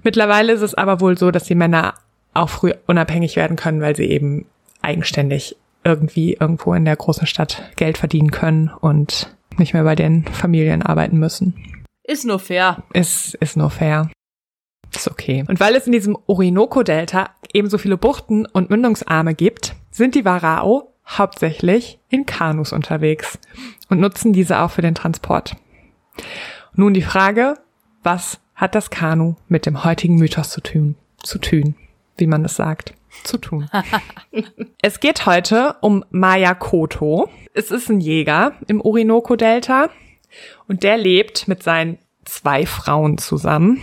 Mittlerweile 0.04 0.54
ist 0.54 0.62
es 0.62 0.76
aber 0.76 1.00
wohl 1.00 1.18
so, 1.18 1.32
dass 1.32 1.46
die 1.46 1.56
Männer 1.56 1.96
auch 2.36 2.50
früh 2.50 2.74
unabhängig 2.86 3.36
werden 3.36 3.56
können, 3.56 3.82
weil 3.82 3.96
sie 3.96 4.06
eben 4.06 4.46
eigenständig 4.86 5.58
irgendwie 5.84 6.34
irgendwo 6.34 6.74
in 6.74 6.86
der 6.86 6.96
großen 6.96 7.28
Stadt 7.28 7.72
Geld 7.76 7.98
verdienen 7.98 8.32
können 8.32 8.70
und 8.70 9.36
nicht 9.58 9.74
mehr 9.74 9.84
bei 9.84 9.96
den 9.96 10.26
Familien 10.26 10.82
arbeiten 10.82 11.18
müssen. 11.18 11.54
Ist 12.04 12.26
nur 12.26 12.40
fair. 12.40 12.84
Ist, 12.94 13.36
ist 13.36 13.58
nur 13.58 13.70
fair. 13.70 14.10
Ist 14.94 15.10
okay. 15.10 15.44
Und 15.48 15.60
weil 15.60 15.76
es 15.76 15.86
in 15.86 15.92
diesem 15.92 16.18
Orinoco-Delta 16.28 17.30
ebenso 17.54 17.78
viele 17.78 17.98
Buchten 17.98 18.46
und 18.46 18.70
Mündungsarme 18.70 19.34
gibt, 19.36 19.76
sind 19.92 20.16
die 20.16 20.26
Warao 20.26 20.94
hauptsächlich 21.08 22.00
in 22.10 22.26
Kanus 22.26 22.74
unterwegs 22.74 23.40
und 23.90 24.00
nutzen 24.00 24.34
diese 24.34 24.60
auch 24.60 24.72
für 24.72 24.82
den 24.82 24.96
Transport. 24.96 25.56
Nun 26.74 26.94
die 26.94 27.02
Frage, 27.02 27.56
was 28.04 28.40
hat 28.56 28.76
das 28.76 28.90
Kanu 28.90 29.36
mit 29.48 29.66
dem 29.66 29.84
heutigen 29.84 30.16
Mythos 30.16 30.50
zu 30.50 30.62
tun? 30.62 30.96
Zu 31.22 31.40
tun, 31.40 31.76
wie 32.18 32.28
man 32.28 32.46
es 32.46 32.56
sagt 32.56 32.94
zu 33.24 33.38
tun. 33.38 33.70
es 34.82 35.00
geht 35.00 35.26
heute 35.26 35.76
um 35.82 36.04
Maya 36.10 36.54
Koto. 36.54 37.30
Es 37.54 37.72
ist 37.72 37.90
ein 37.90 38.00
Jäger 38.00 38.54
im 38.68 38.82
Orinoco-Delta 38.82 39.90
und 40.68 40.84
der 40.84 40.98
lebt 40.98 41.48
mit 41.48 41.64
seinen 41.64 41.98
zwei 42.26 42.66
Frauen 42.66 43.18
zusammen. 43.18 43.82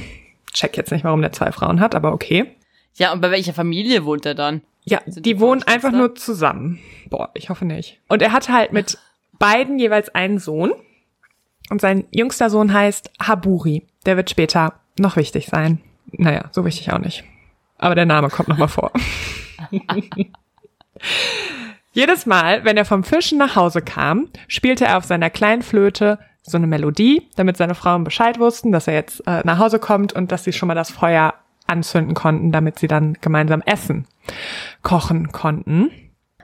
Check 0.53 0.77
jetzt 0.77 0.93
nicht, 0.93 1.05
warum 1.05 1.23
der 1.23 1.33
zwei 1.33 1.53
Frauen 1.53 1.81
hat, 1.81 1.95
aber 1.95 2.13
okay. 2.13 2.47
Ja, 2.95 3.13
und 3.13 3.21
bei 3.21 3.31
welcher 3.31 3.55
Familie 3.55 4.05
wohnt 4.05 4.27
er 4.27 4.35
dann? 4.35 4.63
Ja, 4.85 5.01
die, 5.07 5.23
die 5.23 5.41
wohnen 5.41 5.63
einfach 5.63 5.93
nur 5.93 6.15
zusammen. 6.15 6.79
Boah, 7.09 7.31
ich 7.35 7.49
hoffe 7.49 7.65
nicht. 7.65 8.01
Und 8.09 8.21
er 8.21 8.33
hatte 8.33 8.53
halt 8.53 8.73
mit 8.73 8.99
beiden 9.39 9.79
jeweils 9.79 10.09
einen 10.15 10.39
Sohn. 10.39 10.73
Und 11.71 11.81
sein 11.81 12.05
jüngster 12.11 12.51
Sohn 12.51 12.73
heißt 12.73 13.11
Haburi. 13.23 13.87
Der 14.05 14.17
wird 14.17 14.29
später 14.29 14.75
noch 14.99 15.17
wichtig 15.17 15.47
sein. 15.47 15.81
Naja, 16.11 16.51
so 16.53 16.65
wichtig 16.65 16.93
auch 16.93 16.99
nicht 16.99 17.25
aber 17.83 17.95
der 17.95 18.07
Name 18.07 18.29
kommt 18.29 18.49
nochmal 18.49 18.69
vor. 18.69 18.93
Jedes 21.93 22.27
Mal, 22.27 22.65
wenn 22.65 22.77
er 22.77 22.85
vom 22.85 23.05
Fischen 23.05 23.39
nach 23.39 23.57
Hause 23.57 23.83
kam, 23.83 24.29
spielte 24.49 24.87
er 24.87 24.97
auf 24.97 25.05
seiner 25.05 25.31
kleinen 25.31 25.63
Flöte 25.63 26.19
so 26.43 26.57
eine 26.57 26.67
Melodie, 26.67 27.29
damit 27.37 27.57
seine 27.57 27.75
Frauen 27.75 28.05
Bescheid 28.05 28.39
wussten, 28.39 28.73
dass 28.73 28.89
er 28.89 28.95
jetzt 28.95 29.27
äh, 29.27 29.43
nach 29.45 29.59
Hause 29.59 29.79
kommt 29.79 30.13
und 30.13 30.33
dass 30.33 30.45
sie 30.45 30.53
schon 30.53 30.69
mal 30.69 30.75
das 30.75 30.91
Feuer 30.91 31.35
anzünden 31.67 32.15
konnten, 32.15 32.53
damit 32.53 32.79
sie 32.79 32.89
dann 32.89 33.15
gemeinsam 33.21 33.63
essen, 33.63 34.07
kochen 34.83 35.33
konnten. 35.33 35.91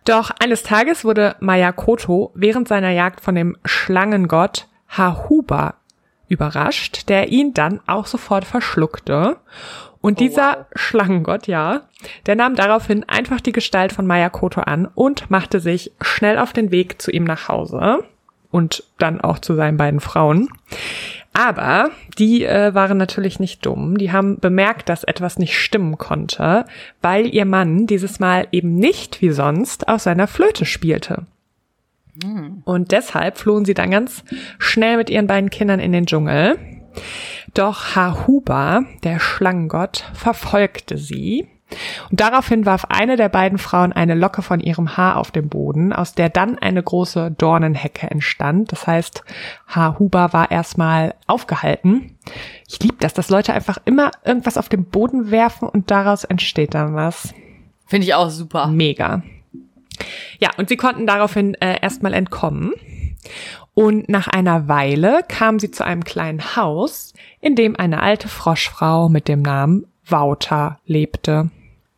Doch 0.04 0.30
eines 0.42 0.62
Tages 0.62 1.04
wurde 1.04 1.36
Mayakoto 1.40 2.32
während 2.34 2.68
seiner 2.68 2.90
Jagd 2.90 3.20
von 3.20 3.34
dem 3.34 3.56
Schlangengott 3.64 4.68
Hahuba 4.88 5.74
überrascht, 6.28 7.08
der 7.08 7.28
ihn 7.28 7.54
dann 7.54 7.80
auch 7.86 8.06
sofort 8.06 8.44
verschluckte 8.44 9.38
und 10.00 10.14
oh, 10.14 10.24
dieser 10.24 10.58
wow. 10.58 10.66
Schlangengott, 10.74 11.46
ja, 11.46 11.82
der 12.26 12.36
nahm 12.36 12.54
daraufhin 12.54 13.04
einfach 13.08 13.40
die 13.40 13.52
Gestalt 13.52 13.92
von 13.92 14.06
Mayakoto 14.06 14.60
an 14.60 14.86
und 14.94 15.30
machte 15.30 15.60
sich 15.60 15.92
schnell 16.00 16.38
auf 16.38 16.52
den 16.52 16.70
Weg 16.70 17.02
zu 17.02 17.10
ihm 17.10 17.24
nach 17.24 17.48
Hause 17.48 18.04
und 18.50 18.84
dann 18.98 19.20
auch 19.20 19.38
zu 19.38 19.54
seinen 19.54 19.76
beiden 19.76 20.00
Frauen. 20.00 20.48
Aber 21.32 21.90
die 22.18 22.44
äh, 22.44 22.74
waren 22.74 22.98
natürlich 22.98 23.38
nicht 23.38 23.64
dumm. 23.64 23.98
Die 23.98 24.10
haben 24.10 24.40
bemerkt, 24.40 24.88
dass 24.88 25.04
etwas 25.04 25.38
nicht 25.38 25.56
stimmen 25.56 25.98
konnte, 25.98 26.64
weil 27.02 27.32
ihr 27.32 27.44
Mann 27.44 27.86
dieses 27.86 28.18
Mal 28.18 28.48
eben 28.50 28.74
nicht 28.74 29.20
wie 29.20 29.30
sonst 29.30 29.88
auf 29.88 30.00
seiner 30.00 30.26
Flöte 30.26 30.64
spielte. 30.64 31.26
Hm. 32.22 32.62
Und 32.64 32.90
deshalb 32.92 33.38
flohen 33.38 33.64
sie 33.64 33.74
dann 33.74 33.90
ganz 33.90 34.24
schnell 34.58 34.96
mit 34.96 35.10
ihren 35.10 35.26
beiden 35.26 35.50
Kindern 35.50 35.80
in 35.80 35.92
den 35.92 36.06
Dschungel. 36.06 36.58
Doch 37.54 37.96
Hahuba, 37.96 38.82
der 39.04 39.18
Schlangengott, 39.20 40.04
verfolgte 40.14 40.98
sie. 40.98 41.48
Und 42.10 42.20
daraufhin 42.20 42.64
warf 42.64 42.86
eine 42.86 43.16
der 43.16 43.28
beiden 43.28 43.58
Frauen 43.58 43.92
eine 43.92 44.14
Locke 44.14 44.40
von 44.40 44.60
ihrem 44.60 44.96
Haar 44.96 45.16
auf 45.16 45.30
den 45.30 45.48
Boden, 45.48 45.92
aus 45.92 46.14
der 46.14 46.30
dann 46.30 46.58
eine 46.58 46.82
große 46.82 47.30
Dornenhecke 47.32 48.10
entstand. 48.10 48.72
Das 48.72 48.86
heißt, 48.86 49.22
Hahuba 49.68 50.32
war 50.32 50.50
erstmal 50.50 51.14
aufgehalten. 51.26 52.16
Ich 52.66 52.80
liebe 52.82 52.96
das, 53.00 53.12
dass 53.12 53.28
Leute 53.28 53.52
einfach 53.52 53.78
immer 53.84 54.10
irgendwas 54.24 54.56
auf 54.56 54.68
den 54.68 54.84
Boden 54.84 55.30
werfen 55.30 55.68
und 55.68 55.90
daraus 55.90 56.24
entsteht 56.24 56.74
dann 56.74 56.94
was. 56.94 57.34
Finde 57.86 58.06
ich 58.06 58.14
auch 58.14 58.30
super. 58.30 58.68
Mega. 58.68 59.22
Ja, 60.38 60.50
und 60.56 60.68
sie 60.68 60.76
konnten 60.76 61.06
daraufhin 61.06 61.54
äh, 61.54 61.80
erstmal 61.80 62.14
entkommen. 62.14 62.72
Und 63.78 64.08
nach 64.08 64.26
einer 64.26 64.66
Weile 64.66 65.20
kam 65.28 65.60
sie 65.60 65.70
zu 65.70 65.84
einem 65.84 66.02
kleinen 66.02 66.56
Haus, 66.56 67.14
in 67.40 67.54
dem 67.54 67.76
eine 67.76 68.02
alte 68.02 68.26
Froschfrau 68.26 69.08
mit 69.08 69.28
dem 69.28 69.40
Namen 69.40 69.86
Wouter 70.04 70.80
lebte. 70.84 71.50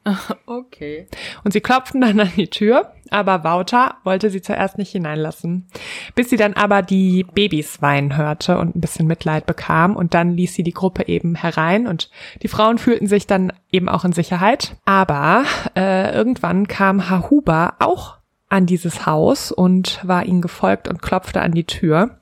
Okay. 0.47 1.07
Und 1.45 1.53
sie 1.53 1.61
klopften 1.61 2.01
dann 2.01 2.21
an 2.21 2.33
die 2.37 2.49
Tür, 2.49 2.93
aber 3.11 3.45
Wouter 3.45 3.97
wollte 4.05 4.29
sie 4.29 4.43
zuerst 4.43 4.77
nicht 4.77 4.91
hineinlassen. 4.91 5.69
Bis 6.15 6.29
sie 6.29 6.37
dann 6.37 6.55
aber 6.55 6.83
die 6.83 7.25
Babys 7.25 7.81
weinen 7.81 8.17
hörte 8.17 8.59
und 8.59 8.77
ein 8.77 8.81
bisschen 8.81 9.07
Mitleid 9.07 9.47
bekam 9.47 9.97
und 9.97 10.13
dann 10.13 10.37
ließ 10.37 10.55
sie 10.55 10.63
die 10.63 10.75
Gruppe 10.75 11.09
eben 11.09 11.35
herein 11.35 11.87
und 11.87 12.11
die 12.43 12.49
Frauen 12.49 12.79
fühlten 12.79 13.07
sich 13.07 13.27
dann 13.27 13.53
eben 13.71 13.89
auch 13.89 14.05
in 14.05 14.13
Sicherheit. 14.13 14.77
Aber 14.85 15.45
äh, 15.77 16.15
irgendwann 16.15 16.67
kam 16.67 17.09
Hahuba 17.09 17.77
auch 17.79 18.20
an 18.51 18.67
dieses 18.67 19.07
Haus 19.07 19.53
und 19.53 20.01
war 20.03 20.27
ihnen 20.27 20.43
gefolgt 20.43 20.89
und 20.89 21.01
klopfte 21.01 21.41
an 21.41 21.53
die 21.53 21.65
Tür. 21.65 22.19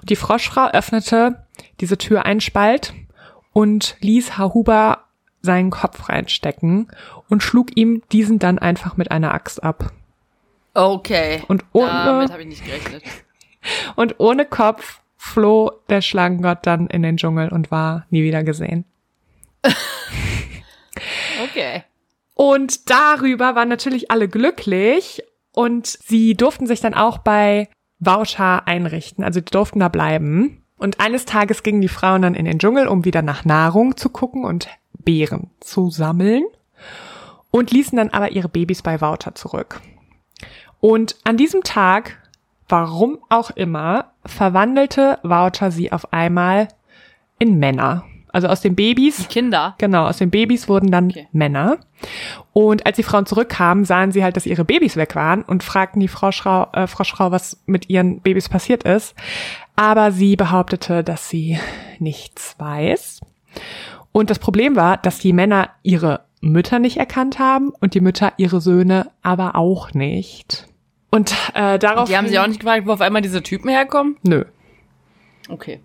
Und 0.00 0.10
die 0.10 0.16
Froschfrau 0.16 0.68
öffnete 0.68 1.44
diese 1.80 1.98
Tür 1.98 2.26
einen 2.26 2.40
Spalt 2.40 2.94
und 3.52 3.96
ließ 4.00 4.38
Hahuba 4.38 5.04
seinen 5.42 5.70
Kopf 5.70 6.08
reinstecken 6.08 6.88
und 7.28 7.42
schlug 7.42 7.76
ihm 7.76 8.02
diesen 8.12 8.38
dann 8.38 8.58
einfach 8.58 8.96
mit 8.96 9.10
einer 9.10 9.32
Axt 9.32 9.62
ab. 9.64 9.92
Okay. 10.74 11.42
Und 11.48 11.64
ohne, 11.72 11.88
Damit 11.88 12.30
habe 12.30 12.42
ich 12.42 12.48
nicht 12.48 12.64
gerechnet. 12.64 13.02
Und 13.94 14.14
ohne 14.18 14.46
Kopf 14.46 15.00
floh 15.18 15.70
der 15.90 16.00
Schlangengott 16.00 16.60
dann 16.62 16.86
in 16.86 17.02
den 17.02 17.18
Dschungel 17.18 17.50
und 17.50 17.70
war 17.70 18.06
nie 18.08 18.22
wieder 18.22 18.42
gesehen. 18.42 18.86
okay. 21.44 21.84
Und 22.32 22.88
darüber 22.88 23.54
waren 23.54 23.68
natürlich 23.68 24.10
alle 24.10 24.28
glücklich 24.28 25.22
und 25.52 25.86
sie 25.86 26.34
durften 26.34 26.66
sich 26.66 26.80
dann 26.80 26.94
auch 26.94 27.18
bei 27.18 27.68
Voucher 27.98 28.66
einrichten, 28.66 29.24
also 29.24 29.40
die 29.40 29.50
durften 29.50 29.80
da 29.80 29.88
bleiben. 29.88 30.62
Und 30.78 31.00
eines 31.00 31.26
Tages 31.26 31.62
gingen 31.62 31.82
die 31.82 31.88
Frauen 31.88 32.22
dann 32.22 32.34
in 32.34 32.46
den 32.46 32.58
Dschungel, 32.58 32.88
um 32.88 33.04
wieder 33.04 33.20
nach 33.20 33.44
Nahrung 33.44 33.96
zu 33.96 34.08
gucken 34.08 34.44
und 34.44 34.68
Beeren 34.98 35.50
zu 35.60 35.90
sammeln 35.90 36.44
und 37.50 37.70
ließen 37.70 37.96
dann 37.96 38.10
aber 38.10 38.32
ihre 38.32 38.48
Babys 38.48 38.82
bei 38.82 39.00
Wouter 39.00 39.34
zurück. 39.34 39.80
Und 40.80 41.16
an 41.24 41.36
diesem 41.36 41.62
Tag, 41.62 42.18
warum 42.68 43.18
auch 43.28 43.50
immer, 43.50 44.12
verwandelte 44.24 45.18
Wouter 45.22 45.70
sie 45.70 45.92
auf 45.92 46.12
einmal 46.12 46.68
in 47.38 47.58
Männer. 47.58 48.04
Also 48.32 48.48
aus 48.48 48.60
den 48.60 48.74
Babys. 48.74 49.28
Kinder. 49.28 49.74
Genau, 49.78 50.06
aus 50.06 50.18
den 50.18 50.30
Babys 50.30 50.68
wurden 50.68 50.90
dann 50.90 51.10
okay. 51.10 51.28
Männer. 51.32 51.78
Und 52.52 52.86
als 52.86 52.96
die 52.96 53.02
Frauen 53.02 53.26
zurückkamen, 53.26 53.84
sahen 53.84 54.12
sie 54.12 54.24
halt, 54.24 54.36
dass 54.36 54.46
ihre 54.46 54.64
Babys 54.64 54.96
weg 54.96 55.14
waren 55.14 55.42
und 55.42 55.62
fragten 55.62 56.00
die 56.00 56.08
Frau 56.08 56.32
Schrau, 56.32 56.68
äh, 56.72 56.86
Frau 56.86 57.04
Schrau, 57.04 57.30
was 57.30 57.62
mit 57.66 57.90
ihren 57.90 58.20
Babys 58.20 58.48
passiert 58.48 58.84
ist. 58.84 59.14
Aber 59.76 60.12
sie 60.12 60.36
behauptete, 60.36 61.04
dass 61.04 61.28
sie 61.28 61.58
nichts 61.98 62.54
weiß. 62.58 63.20
Und 64.12 64.30
das 64.30 64.38
Problem 64.38 64.76
war, 64.76 64.96
dass 64.96 65.18
die 65.18 65.32
Männer 65.32 65.70
ihre 65.82 66.24
Mütter 66.40 66.78
nicht 66.78 66.96
erkannt 66.96 67.38
haben 67.38 67.70
und 67.80 67.94
die 67.94 68.00
Mütter 68.00 68.32
ihre 68.36 68.60
Söhne 68.60 69.10
aber 69.22 69.56
auch 69.56 69.92
nicht. 69.92 70.66
Und 71.10 71.34
äh, 71.54 71.78
darauf. 71.78 72.08
Die 72.08 72.16
haben 72.16 72.28
sie 72.28 72.38
auch 72.38 72.46
nicht 72.46 72.60
gefragt, 72.60 72.86
wo 72.86 72.92
auf 72.92 73.00
einmal 73.00 73.22
diese 73.22 73.42
Typen 73.42 73.68
herkommen? 73.68 74.16
Nö. 74.22 74.44
Okay. 75.48 75.80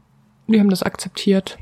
Die 0.48 0.60
haben 0.60 0.70
das 0.70 0.84
akzeptiert. 0.84 1.58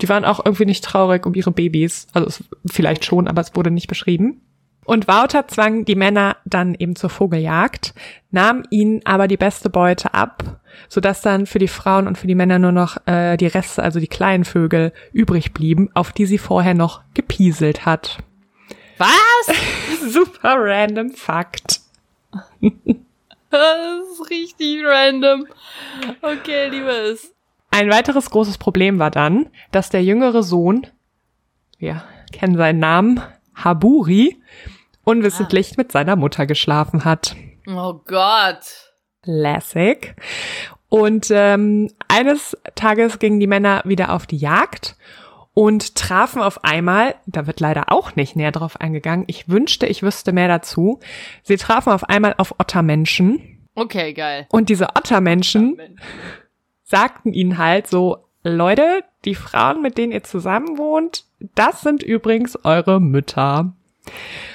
Die 0.00 0.08
waren 0.08 0.24
auch 0.24 0.44
irgendwie 0.44 0.64
nicht 0.64 0.84
traurig 0.84 1.26
um 1.26 1.34
ihre 1.34 1.52
Babys. 1.52 2.06
Also 2.12 2.26
es, 2.28 2.44
vielleicht 2.66 3.04
schon, 3.04 3.28
aber 3.28 3.40
es 3.40 3.54
wurde 3.54 3.70
nicht 3.70 3.88
beschrieben. 3.88 4.40
Und 4.84 5.06
Wouter 5.06 5.46
zwang 5.46 5.84
die 5.84 5.94
Männer 5.94 6.36
dann 6.44 6.74
eben 6.74 6.96
zur 6.96 7.08
Vogeljagd, 7.08 7.94
nahm 8.32 8.64
ihnen 8.70 9.00
aber 9.04 9.28
die 9.28 9.36
beste 9.36 9.70
Beute 9.70 10.12
ab, 10.12 10.60
sodass 10.88 11.22
dann 11.22 11.46
für 11.46 11.60
die 11.60 11.68
Frauen 11.68 12.08
und 12.08 12.18
für 12.18 12.26
die 12.26 12.34
Männer 12.34 12.58
nur 12.58 12.72
noch 12.72 12.96
äh, 13.06 13.36
die 13.36 13.46
Reste, 13.46 13.82
also 13.82 14.00
die 14.00 14.08
kleinen 14.08 14.44
Vögel, 14.44 14.92
übrig 15.12 15.52
blieben, 15.52 15.90
auf 15.94 16.10
die 16.12 16.26
sie 16.26 16.38
vorher 16.38 16.74
noch 16.74 17.02
gepieselt 17.14 17.86
hat. 17.86 18.18
Was? 18.98 19.56
Super 20.12 20.56
random 20.58 21.10
Fakt. 21.10 21.80
Das 23.50 23.98
ist 24.12 24.30
richtig 24.30 24.82
random. 24.84 25.46
Okay, 26.22 26.70
liebe 26.70 26.90
es. 26.90 27.32
Ein 27.72 27.90
weiteres 27.90 28.28
großes 28.28 28.58
Problem 28.58 28.98
war 28.98 29.10
dann, 29.10 29.48
dass 29.70 29.88
der 29.88 30.04
jüngere 30.04 30.42
Sohn, 30.42 30.86
wir 31.78 32.04
kennen 32.30 32.56
seinen 32.56 32.78
Namen, 32.78 33.20
Haburi, 33.54 34.42
unwissentlich 35.04 35.78
mit 35.78 35.90
seiner 35.90 36.14
Mutter 36.14 36.46
geschlafen 36.46 37.06
hat. 37.06 37.34
Oh 37.66 37.94
Gott. 38.06 38.92
Classic. 39.22 40.14
Und 40.90 41.28
ähm, 41.30 41.88
eines 42.08 42.56
Tages 42.74 43.18
gingen 43.18 43.40
die 43.40 43.46
Männer 43.46 43.80
wieder 43.86 44.12
auf 44.12 44.26
die 44.26 44.36
Jagd 44.36 44.96
und 45.54 45.94
trafen 45.94 46.42
auf 46.42 46.64
einmal, 46.64 47.14
da 47.24 47.46
wird 47.46 47.60
leider 47.60 47.90
auch 47.90 48.16
nicht 48.16 48.36
näher 48.36 48.52
drauf 48.52 48.78
eingegangen, 48.80 49.24
ich 49.28 49.48
wünschte, 49.48 49.86
ich 49.86 50.02
wüsste 50.02 50.32
mehr 50.32 50.48
dazu, 50.48 51.00
sie 51.42 51.56
trafen 51.56 51.94
auf 51.94 52.04
einmal 52.04 52.34
auf 52.36 52.60
Ottermenschen. 52.60 53.66
Okay, 53.74 54.12
geil. 54.12 54.46
Und 54.50 54.68
diese 54.68 54.88
Ottermenschen 54.94 55.78
sagten 56.92 57.32
ihnen 57.32 57.56
halt 57.56 57.86
so, 57.86 58.18
Leute, 58.44 59.02
die 59.24 59.34
Frauen, 59.34 59.80
mit 59.80 59.96
denen 59.96 60.12
ihr 60.12 60.22
zusammen 60.22 60.76
wohnt, 60.76 61.24
das 61.54 61.80
sind 61.80 62.02
übrigens 62.02 62.58
eure 62.64 63.00
Mütter. 63.00 63.72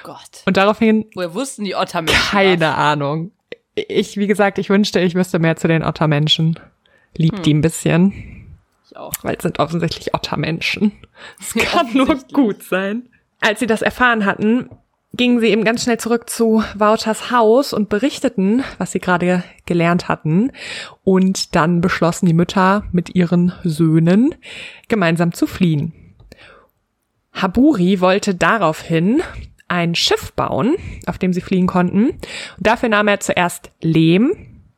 Gott. 0.03 0.44
Und 0.46 0.56
daraufhin 0.56 1.06
Woher 1.15 1.34
wussten 1.34 1.63
die 1.65 1.75
Ottermenschen? 1.75 2.22
keine 2.29 2.58
das? 2.58 2.75
Ahnung. 2.77 3.32
Ich, 3.75 4.17
wie 4.17 4.27
gesagt, 4.27 4.60
ich 4.60 4.70
wünschte, 4.70 5.00
ich 5.00 5.15
wüsste 5.15 5.39
mehr 5.39 5.56
zu 5.56 5.67
den 5.67 5.84
Ottermenschen. 5.84 6.60
Liebt 7.15 7.44
die 7.46 7.53
ein 7.56 7.62
bisschen, 7.62 8.46
Ich 8.86 8.96
auch. 8.96 9.13
weil 9.24 9.36
es 9.36 9.41
sind 9.44 9.58
offensichtlich 9.60 10.13
Ottermenschen. 10.13 10.91
Es 11.39 11.53
kann 11.72 11.88
nur 11.94 12.15
gut 12.34 12.62
sein. 12.63 13.10
Als 13.41 13.60
sie 13.60 13.67
das 13.67 13.82
erfahren 13.82 14.25
hatten, 14.25 14.70
gingen 15.17 15.39
sie 15.39 15.47
eben 15.47 15.63
ganz 15.63 15.83
schnell 15.83 15.97
zurück 15.97 16.29
zu 16.29 16.63
Wouters 16.75 17.31
Haus 17.31 17.74
und 17.74 17.89
berichteten, 17.89 18.63
was 18.77 18.91
sie 18.91 19.00
gerade 19.00 19.43
gelernt 19.65 20.07
hatten. 20.07 20.51
Und 21.03 21.55
dann 21.55 21.81
beschlossen 21.81 22.27
die 22.27 22.33
Mütter 22.33 22.83
mit 22.91 23.15
ihren 23.15 23.53
Söhnen, 23.63 24.36
gemeinsam 24.88 25.33
zu 25.33 25.47
fliehen. 25.47 25.93
Haburi 27.33 28.00
wollte 28.00 28.36
daraufhin 28.36 29.21
ein 29.67 29.95
Schiff 29.95 30.31
bauen, 30.33 30.75
auf 31.05 31.17
dem 31.17 31.33
sie 31.33 31.41
fliegen 31.41 31.67
konnten. 31.67 32.09
Und 32.09 32.21
dafür 32.57 32.89
nahm 32.89 33.07
er 33.07 33.19
zuerst 33.19 33.71
Lehm, 33.81 34.33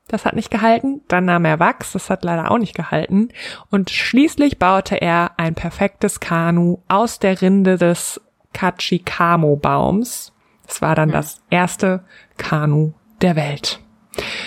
das 0.07 0.25
hat 0.25 0.35
nicht 0.35 0.49
gehalten, 0.49 1.01
dann 1.07 1.25
nahm 1.25 1.45
er 1.45 1.59
Wachs, 1.59 1.91
das 1.91 2.09
hat 2.09 2.23
leider 2.23 2.49
auch 2.49 2.57
nicht 2.57 2.75
gehalten. 2.75 3.29
Und 3.69 3.91
schließlich 3.91 4.57
baute 4.57 4.99
er 4.99 5.33
ein 5.37 5.53
perfektes 5.53 6.19
Kanu 6.19 6.79
aus 6.87 7.19
der 7.19 7.41
Rinde 7.41 7.77
des 7.77 8.19
Kachikamo-Baums. 8.53 10.31
Das 10.67 10.81
war 10.81 10.95
dann 10.95 11.11
das 11.11 11.41
erste 11.49 12.03
Kanu 12.37 12.93
der 13.21 13.35
Welt. 13.35 13.79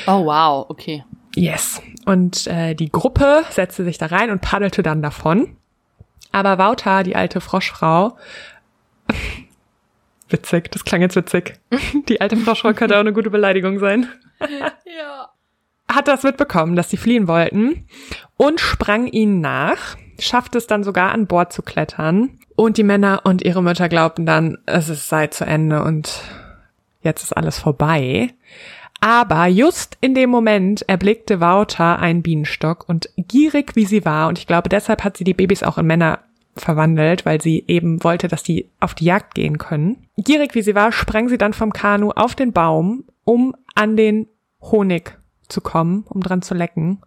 Oh 0.06 0.25
wow, 0.26 0.66
okay. 0.68 1.04
Yes. 1.35 1.80
Und 2.04 2.47
äh, 2.47 2.75
die 2.75 2.90
Gruppe 2.90 3.44
setzte 3.50 3.85
sich 3.85 3.99
da 3.99 4.06
rein 4.06 4.30
und 4.30 4.42
paddelte 4.42 4.82
dann 4.82 5.02
davon. 5.02 5.56
Aber 6.30 6.59
Wouter, 6.59 7.02
die 7.02 7.16
alte 7.16 7.40
Froschfrau, 7.40 8.16
witzig, 10.28 10.71
das 10.71 10.85
klang 10.85 11.02
jetzt 11.02 11.16
witzig. 11.16 11.54
Die 12.09 12.21
alte 12.21 12.37
Froschfrau 12.37 12.73
könnte 12.73 12.97
auch 12.97 13.00
eine 13.00 13.12
gute 13.12 13.30
Beleidigung 13.30 13.78
sein. 13.78 14.09
Ja. 14.85 15.30
Hat 15.88 16.09
das 16.09 16.23
mitbekommen, 16.23 16.75
dass 16.75 16.90
sie 16.90 16.97
fliehen 16.97 17.28
wollten 17.28 17.87
und 18.37 18.61
sprang 18.61 19.06
ihnen 19.06 19.40
nach, 19.40 19.97
schaffte 20.26 20.58
es 20.58 20.66
dann 20.66 20.84
sogar 20.84 21.12
an 21.12 21.26
Bord 21.26 21.52
zu 21.52 21.62
klettern. 21.62 22.38
Und 22.54 22.76
die 22.76 22.82
Männer 22.82 23.22
und 23.24 23.42
ihre 23.42 23.62
Mütter 23.62 23.88
glaubten 23.88 24.26
dann, 24.26 24.58
es 24.66 24.86
sei 25.08 25.28
zu 25.28 25.44
Ende 25.44 25.82
und 25.82 26.22
jetzt 27.00 27.22
ist 27.22 27.36
alles 27.36 27.58
vorbei. 27.58 28.30
Aber 29.00 29.46
just 29.48 29.98
in 30.00 30.14
dem 30.14 30.30
Moment 30.30 30.82
erblickte 30.88 31.40
Wouter 31.40 31.98
einen 31.98 32.22
Bienenstock 32.22 32.88
und 32.88 33.08
gierig 33.16 33.74
wie 33.74 33.84
sie 33.84 34.04
war, 34.04 34.28
und 34.28 34.38
ich 34.38 34.46
glaube, 34.46 34.68
deshalb 34.68 35.02
hat 35.02 35.16
sie 35.16 35.24
die 35.24 35.34
Babys 35.34 35.64
auch 35.64 35.76
in 35.76 35.86
Männer 35.86 36.20
verwandelt, 36.54 37.26
weil 37.26 37.40
sie 37.40 37.64
eben 37.66 38.04
wollte, 38.04 38.28
dass 38.28 38.42
die 38.42 38.70
auf 38.78 38.94
die 38.94 39.06
Jagd 39.06 39.34
gehen 39.34 39.58
können. 39.58 40.06
Gierig 40.16 40.54
wie 40.54 40.62
sie 40.62 40.74
war, 40.74 40.92
sprang 40.92 41.28
sie 41.28 41.38
dann 41.38 41.52
vom 41.52 41.72
Kanu 41.72 42.10
auf 42.10 42.34
den 42.34 42.52
Baum, 42.52 43.04
um 43.24 43.56
an 43.74 43.96
den 43.96 44.28
Honig 44.60 45.18
zu 45.48 45.61
kommen, 45.61 46.04
um 46.08 46.22
dran 46.22 46.42
zu 46.42 46.54
lecken. 46.54 47.00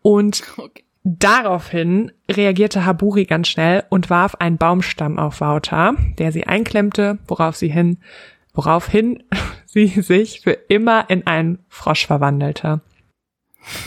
Und 0.00 0.42
Okay. 0.56 0.85
Daraufhin 1.08 2.10
reagierte 2.28 2.84
Haburi 2.84 3.26
ganz 3.26 3.46
schnell 3.46 3.84
und 3.90 4.10
warf 4.10 4.34
einen 4.34 4.58
Baumstamm 4.58 5.20
auf 5.20 5.40
Wouter, 5.40 5.94
der 6.18 6.32
sie 6.32 6.48
einklemmte, 6.48 7.20
worauf 7.28 7.54
sie 7.54 7.68
hin, 7.68 8.02
woraufhin 8.52 9.22
sie 9.66 9.86
sich 9.86 10.40
für 10.40 10.50
immer 10.50 11.08
in 11.08 11.24
einen 11.24 11.64
Frosch 11.68 12.06
verwandelte. 12.06 12.80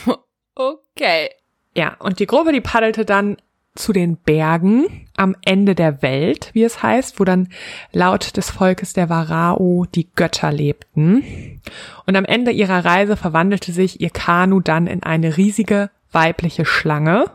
Okay. 0.56 1.30
Ja, 1.74 1.96
und 2.00 2.20
die 2.20 2.26
Gruppe, 2.26 2.52
die 2.52 2.60
paddelte 2.60 3.06
dann 3.06 3.38
zu 3.76 3.94
den 3.94 4.18
Bergen 4.18 5.08
am 5.16 5.36
Ende 5.46 5.76
der 5.76 6.02
Welt, 6.02 6.50
wie 6.54 6.64
es 6.64 6.84
heißt, 6.84 7.20
wo 7.20 7.24
dann 7.24 7.50
laut 7.92 8.36
des 8.36 8.50
Volkes 8.50 8.94
der 8.94 9.10
Varao 9.10 9.86
die 9.94 10.10
Götter 10.16 10.52
lebten. 10.52 11.62
Und 12.06 12.16
am 12.16 12.26
Ende 12.26 12.52
ihrer 12.52 12.84
Reise 12.84 13.16
verwandelte 13.16 13.72
sich 13.72 14.02
ihr 14.02 14.10
Kanu 14.10 14.60
dann 14.60 14.88
in 14.88 15.04
eine 15.04 15.38
riesige 15.38 15.90
weibliche 16.12 16.66
Schlange 16.66 17.26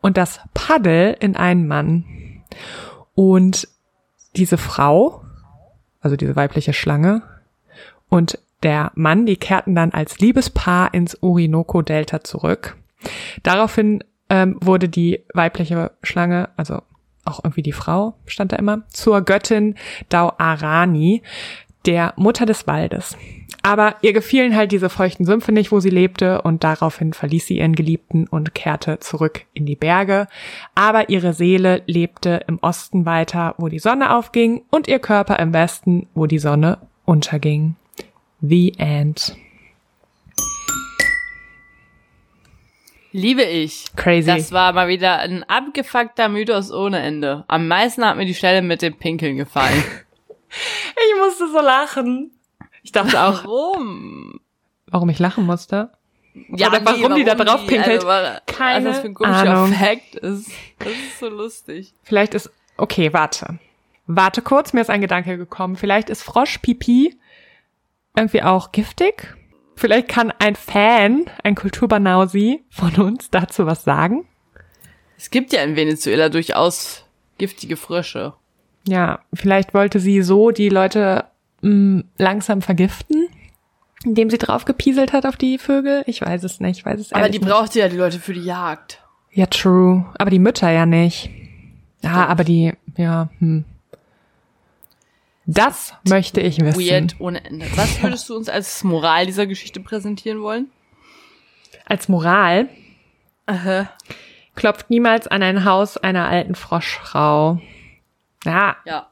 und 0.00 0.16
das 0.16 0.40
Paddel 0.52 1.16
in 1.20 1.36
einen 1.36 1.66
Mann. 1.66 2.04
Und 3.14 3.68
diese 4.36 4.58
Frau, 4.58 5.22
also 6.00 6.16
diese 6.16 6.36
weibliche 6.36 6.72
Schlange 6.72 7.22
und 8.08 8.38
der 8.62 8.92
Mann, 8.94 9.26
die 9.26 9.36
kehrten 9.36 9.74
dann 9.74 9.92
als 9.92 10.18
Liebespaar 10.18 10.94
ins 10.94 11.22
Orinoco-Delta 11.22 12.22
zurück. 12.22 12.76
Daraufhin 13.42 14.04
ähm, 14.32 14.56
wurde 14.62 14.88
die 14.88 15.20
weibliche 15.34 15.92
Schlange, 16.02 16.48
also 16.56 16.80
auch 17.24 17.44
irgendwie 17.44 17.62
die 17.62 17.72
Frau, 17.72 18.14
stand 18.24 18.50
da 18.50 18.56
immer, 18.56 18.82
zur 18.88 19.20
Göttin 19.20 19.76
Dauarani, 20.08 21.22
der 21.84 22.14
Mutter 22.16 22.46
des 22.46 22.66
Waldes. 22.66 23.16
Aber 23.62 23.96
ihr 24.00 24.14
gefielen 24.14 24.56
halt 24.56 24.72
diese 24.72 24.88
feuchten 24.88 25.26
Sümpfe 25.26 25.52
nicht, 25.52 25.70
wo 25.70 25.80
sie 25.80 25.90
lebte, 25.90 26.40
und 26.40 26.64
daraufhin 26.64 27.12
verließ 27.12 27.46
sie 27.46 27.58
ihren 27.58 27.74
Geliebten 27.74 28.26
und 28.26 28.54
kehrte 28.54 28.98
zurück 29.00 29.44
in 29.52 29.66
die 29.66 29.76
Berge. 29.76 30.26
Aber 30.74 31.10
ihre 31.10 31.34
Seele 31.34 31.82
lebte 31.86 32.42
im 32.48 32.58
Osten 32.60 33.04
weiter, 33.04 33.54
wo 33.58 33.68
die 33.68 33.78
Sonne 33.78 34.16
aufging, 34.16 34.62
und 34.70 34.88
ihr 34.88 34.98
Körper 34.98 35.38
im 35.38 35.52
Westen, 35.52 36.08
wo 36.14 36.26
die 36.26 36.38
Sonne 36.38 36.78
unterging. 37.04 37.76
The 38.40 38.72
End. 38.78 39.36
Liebe 43.12 43.42
ich. 43.42 43.84
Crazy. 43.94 44.26
Das 44.26 44.52
war 44.52 44.72
mal 44.72 44.88
wieder 44.88 45.18
ein 45.18 45.44
abgefuckter 45.44 46.28
Mythos 46.28 46.72
ohne 46.72 47.00
Ende. 47.00 47.44
Am 47.46 47.68
meisten 47.68 48.04
hat 48.04 48.16
mir 48.16 48.24
die 48.24 48.34
Stelle 48.34 48.62
mit 48.62 48.82
dem 48.82 48.96
Pinkeln 48.96 49.36
gefallen. 49.36 49.84
Ich 50.54 51.18
musste 51.18 51.48
so 51.50 51.60
lachen. 51.62 52.30
Ich 52.82 52.92
dachte 52.92 53.18
auch, 53.22 53.44
Warum? 53.44 54.38
warum 54.86 55.08
ich 55.08 55.18
lachen 55.18 55.46
musste. 55.46 55.92
Ja, 56.50 56.68
Oder 56.68 56.84
warum 56.84 57.14
die 57.14 57.24
da 57.24 57.34
drauf 57.34 57.66
pinkelt? 57.66 58.04
Also, 58.04 58.40
Keine 58.44 58.84
was 58.86 58.92
das 58.96 59.00
für 59.00 59.06
ein 59.08 59.14
komischer 59.14 59.50
Ahnung. 59.50 59.72
Fact 59.72 60.14
ist. 60.16 60.50
Das 60.78 60.88
ist 60.92 61.18
so 61.20 61.28
lustig. 61.30 61.94
Vielleicht 62.02 62.34
ist, 62.34 62.50
okay, 62.76 63.14
warte. 63.14 63.58
Warte 64.06 64.42
kurz, 64.42 64.74
mir 64.74 64.82
ist 64.82 64.90
ein 64.90 65.00
Gedanke 65.00 65.38
gekommen. 65.38 65.76
Vielleicht 65.76 66.10
ist 66.10 66.22
Froschpipi 66.22 67.16
irgendwie 68.14 68.42
auch 68.42 68.72
giftig? 68.72 69.34
Vielleicht 69.76 70.08
kann 70.08 70.32
ein 70.38 70.54
Fan, 70.56 71.24
ein 71.42 71.54
Kulturbanausi 71.54 72.62
von 72.70 72.94
uns 72.96 73.30
dazu 73.30 73.66
was 73.66 73.84
sagen? 73.84 74.26
Es 75.16 75.30
gibt 75.30 75.52
ja 75.52 75.62
in 75.62 75.76
Venezuela 75.76 76.28
durchaus 76.28 77.04
giftige 77.38 77.76
Frösche. 77.76 78.34
Ja, 78.86 79.20
vielleicht 79.32 79.74
wollte 79.74 80.00
sie 80.00 80.22
so 80.22 80.50
die 80.50 80.68
Leute 80.68 81.24
mh, 81.62 82.02
langsam 82.18 82.62
vergiften, 82.62 83.28
indem 84.04 84.30
sie 84.30 84.38
drauf 84.38 84.64
gepieselt 84.64 85.12
hat 85.12 85.26
auf 85.26 85.36
die 85.36 85.58
Vögel. 85.58 86.02
Ich 86.06 86.20
weiß 86.20 86.42
es 86.44 86.60
nicht, 86.60 86.78
ich 86.78 86.84
weiß 86.86 87.00
es 87.00 87.12
Aber 87.12 87.28
die 87.28 87.38
nicht. 87.38 87.48
braucht 87.48 87.74
ja 87.74 87.88
die 87.88 87.96
Leute 87.96 88.18
für 88.18 88.32
die 88.34 88.44
Jagd. 88.44 89.00
Ja, 89.30 89.46
true. 89.46 90.04
Aber 90.18 90.30
die 90.30 90.40
Mütter 90.40 90.70
ja 90.70 90.84
nicht. 90.86 91.30
Ja, 92.02 92.26
aber 92.26 92.42
die, 92.44 92.72
ja, 92.96 93.30
hm. 93.38 93.64
Das 95.46 95.94
möchte 96.08 96.40
ich 96.40 96.60
wissen. 96.60 96.80
Weird 96.80 97.16
ohne 97.18 97.44
Ende. 97.44 97.66
Was 97.76 98.02
würdest 98.02 98.28
du 98.28 98.36
uns 98.36 98.48
als 98.48 98.84
Moral 98.84 99.26
dieser 99.26 99.46
Geschichte 99.46 99.80
präsentieren 99.80 100.40
wollen? 100.40 100.70
Als 101.84 102.08
Moral 102.08 102.68
Aha. 103.46 103.90
klopft 104.54 104.88
niemals 104.90 105.26
an 105.26 105.42
ein 105.42 105.64
Haus 105.64 105.96
einer 105.96 106.28
alten 106.28 106.54
Froschfrau. 106.54 107.60
Ja, 108.44 108.76
Ja. 108.84 109.08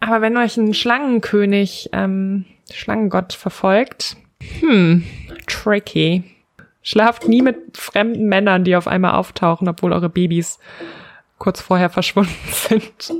aber 0.00 0.20
wenn 0.22 0.36
euch 0.36 0.56
ein 0.56 0.74
Schlangenkönig, 0.74 1.90
ähm, 1.92 2.44
Schlangengott 2.72 3.32
verfolgt, 3.32 4.16
hm, 4.60 5.04
tricky. 5.46 6.24
Schlaft 6.82 7.28
nie 7.28 7.42
mit 7.42 7.76
fremden 7.76 8.26
Männern, 8.28 8.64
die 8.64 8.76
auf 8.76 8.86
einmal 8.86 9.12
auftauchen, 9.12 9.68
obwohl 9.68 9.92
eure 9.92 10.08
Babys 10.08 10.58
kurz 11.38 11.60
vorher 11.60 11.90
verschwunden 11.90 12.32
sind. 12.50 13.12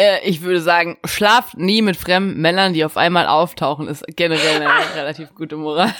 Äh, 0.00 0.26
ich 0.26 0.40
würde 0.40 0.62
sagen, 0.62 0.96
schlaft 1.04 1.58
nie 1.58 1.82
mit 1.82 1.94
fremden 1.94 2.40
Männern, 2.40 2.72
die 2.72 2.86
auf 2.86 2.96
einmal 2.96 3.26
auftauchen, 3.26 3.86
ist 3.86 4.02
generell 4.16 4.62
eine 4.62 4.70
relativ 4.94 5.34
gute 5.34 5.58
Moral. 5.58 5.94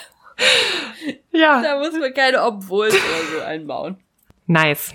Ja. 1.33 1.61
Da 1.61 1.79
muss 1.79 1.93
man 1.93 2.15
keine 2.15 2.43
Obwohls 2.43 2.95
oder 2.95 3.39
so 3.39 3.45
einbauen. 3.45 4.03
Nice. 4.47 4.95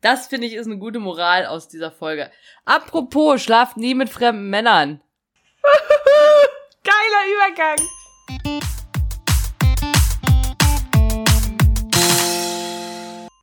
Das 0.00 0.26
finde 0.28 0.46
ich 0.46 0.54
ist 0.54 0.64
eine 0.66 0.78
gute 0.78 1.00
Moral 1.00 1.44
aus 1.44 1.68
dieser 1.68 1.90
Folge. 1.90 2.30
Apropos, 2.64 3.42
schlaft 3.42 3.76
nie 3.76 3.94
mit 3.94 4.08
fremden 4.08 4.48
Männern. 4.48 5.02
Geiler 6.82 7.26
Übergang. 7.34 7.76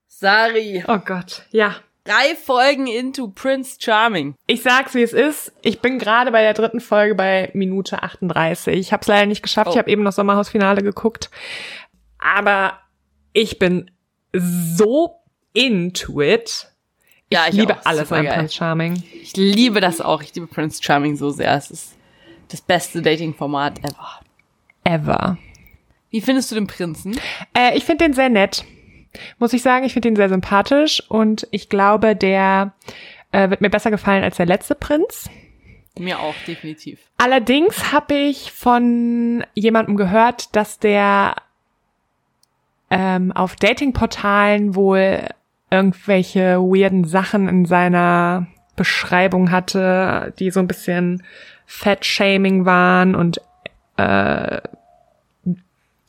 Sari, 0.07 0.83
Oh 0.87 0.97
Gott. 0.97 1.43
Ja. 1.51 1.75
Drei 2.09 2.35
Folgen 2.35 2.87
into 2.87 3.27
Prince 3.27 3.77
Charming. 3.79 4.35
Ich 4.47 4.63
sag's, 4.63 4.95
wie 4.95 5.03
es 5.03 5.13
ist. 5.13 5.53
Ich 5.61 5.79
bin 5.79 5.99
gerade 5.99 6.31
bei 6.31 6.41
der 6.41 6.53
dritten 6.53 6.79
Folge 6.79 7.13
bei 7.13 7.51
Minute 7.53 8.01
38. 8.01 8.77
Ich 8.79 8.91
habe 8.91 9.01
es 9.01 9.07
leider 9.07 9.27
nicht 9.27 9.43
geschafft. 9.43 9.67
Oh. 9.69 9.71
Ich 9.71 9.77
habe 9.77 9.89
eben 9.91 10.03
noch 10.03 10.11
Sommerhausfinale 10.11 10.81
geguckt. 10.81 11.29
Aber 12.17 12.79
ich 13.33 13.59
bin 13.59 13.91
so 14.33 15.15
into 15.53 16.21
it. 16.21 16.71
Ja, 17.31 17.45
ich 17.47 17.53
liebe 17.53 17.75
auch. 17.75 17.85
alles 17.85 18.11
an 18.11 18.17
Supergeil. 18.17 18.37
Prince 18.37 18.53
Charming. 18.55 19.03
Ich 19.21 19.37
liebe 19.37 19.79
das 19.79 20.01
auch. 20.01 20.23
Ich 20.23 20.33
liebe 20.33 20.47
Prince 20.47 20.81
Charming 20.81 21.15
so 21.15 21.29
sehr. 21.29 21.53
Es 21.55 21.69
ist 21.69 21.95
das 22.47 22.61
beste 22.61 23.03
Dating-Format 23.03 23.79
ever. 23.79 24.19
Ever. 24.83 25.37
Wie 26.09 26.21
findest 26.21 26.49
du 26.49 26.55
den 26.55 26.65
Prinzen? 26.65 27.19
Äh, 27.55 27.77
ich 27.77 27.85
finde 27.85 28.05
den 28.05 28.13
sehr 28.13 28.29
nett. 28.29 28.65
Muss 29.37 29.53
ich 29.53 29.61
sagen, 29.61 29.85
ich 29.85 29.93
finde 29.93 30.09
ihn 30.09 30.15
sehr 30.15 30.29
sympathisch 30.29 31.03
und 31.09 31.47
ich 31.51 31.69
glaube, 31.69 32.15
der 32.15 32.73
äh, 33.31 33.49
wird 33.49 33.61
mir 33.61 33.69
besser 33.69 33.91
gefallen 33.91 34.23
als 34.23 34.37
der 34.37 34.45
letzte 34.45 34.75
Prinz. 34.75 35.29
Mir 35.97 36.19
auch, 36.19 36.35
definitiv. 36.47 36.99
Allerdings 37.17 37.91
habe 37.91 38.13
ich 38.13 38.51
von 38.51 39.43
jemandem 39.53 39.97
gehört, 39.97 40.55
dass 40.55 40.79
der 40.79 41.35
ähm, 42.89 43.31
auf 43.31 43.55
Datingportalen 43.55 44.75
wohl 44.75 45.27
irgendwelche 45.69 46.57
weirden 46.59 47.03
Sachen 47.03 47.47
in 47.47 47.65
seiner 47.65 48.47
Beschreibung 48.75 49.51
hatte, 49.51 50.33
die 50.39 50.51
so 50.51 50.59
ein 50.59 50.67
bisschen 50.67 51.23
Fat-Shaming 51.65 52.65
waren 52.65 53.13
und 53.13 53.41
äh, 53.97 54.61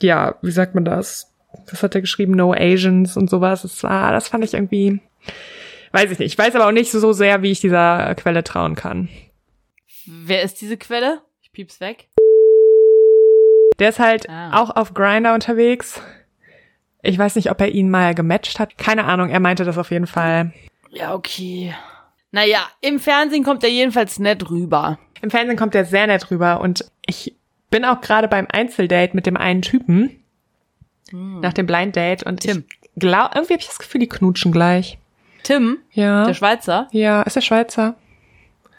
ja, 0.02 0.34
wie 0.40 0.50
sagt 0.50 0.74
man 0.74 0.84
das? 0.84 1.29
Das 1.70 1.82
hat 1.82 1.94
er 1.94 2.00
geschrieben, 2.00 2.32
No 2.32 2.52
Asians 2.52 3.16
und 3.16 3.28
sowas. 3.30 3.62
Das 3.62 3.82
war, 3.82 4.12
das 4.12 4.28
fand 4.28 4.44
ich 4.44 4.54
irgendwie, 4.54 5.00
weiß 5.92 6.10
ich 6.10 6.18
nicht. 6.18 6.32
Ich 6.32 6.38
weiß 6.38 6.54
aber 6.54 6.66
auch 6.66 6.72
nicht 6.72 6.90
so 6.90 7.12
sehr, 7.12 7.42
wie 7.42 7.50
ich 7.50 7.60
dieser 7.60 8.14
Quelle 8.14 8.44
trauen 8.44 8.74
kann. 8.74 9.08
Wer 10.06 10.42
ist 10.42 10.60
diese 10.60 10.76
Quelle? 10.76 11.20
Ich 11.42 11.52
piep's 11.52 11.80
weg. 11.80 12.08
Der 13.78 13.88
ist 13.88 13.98
halt 13.98 14.28
Ah. 14.28 14.60
auch 14.62 14.70
auf 14.76 14.94
Grinder 14.94 15.34
unterwegs. 15.34 16.00
Ich 17.02 17.18
weiß 17.18 17.36
nicht, 17.36 17.50
ob 17.50 17.60
er 17.60 17.68
ihn 17.68 17.88
mal 17.90 18.14
gematcht 18.14 18.58
hat. 18.58 18.76
Keine 18.76 19.04
Ahnung, 19.04 19.30
er 19.30 19.40
meinte 19.40 19.64
das 19.64 19.78
auf 19.78 19.90
jeden 19.90 20.06
Fall. 20.06 20.52
Ja, 20.90 21.14
okay. 21.14 21.74
Naja, 22.30 22.58
im 22.82 22.98
Fernsehen 23.00 23.42
kommt 23.42 23.64
er 23.64 23.70
jedenfalls 23.70 24.18
nett 24.18 24.50
rüber. 24.50 24.98
Im 25.22 25.30
Fernsehen 25.30 25.56
kommt 25.56 25.74
er 25.74 25.84
sehr 25.84 26.06
nett 26.06 26.30
rüber 26.30 26.60
und 26.60 26.84
ich 27.06 27.34
bin 27.70 27.84
auch 27.84 28.00
gerade 28.00 28.28
beim 28.28 28.46
Einzeldate 28.50 29.14
mit 29.16 29.26
dem 29.26 29.36
einen 29.36 29.62
Typen. 29.62 30.19
Nach 31.12 31.52
dem 31.52 31.66
Blind 31.66 31.96
Date 31.96 32.22
und 32.24 32.40
Tim. 32.40 32.64
ich 32.82 32.90
glaub, 33.00 33.34
irgendwie 33.34 33.54
habe 33.54 33.62
ich 33.62 33.68
das 33.68 33.78
Gefühl, 33.78 34.00
die 34.00 34.08
knutschen 34.08 34.52
gleich. 34.52 34.98
Tim, 35.42 35.78
Ja. 35.92 36.24
der 36.24 36.34
Schweizer, 36.34 36.88
ja, 36.92 37.22
ist 37.22 37.36
der 37.36 37.40
Schweizer? 37.40 37.94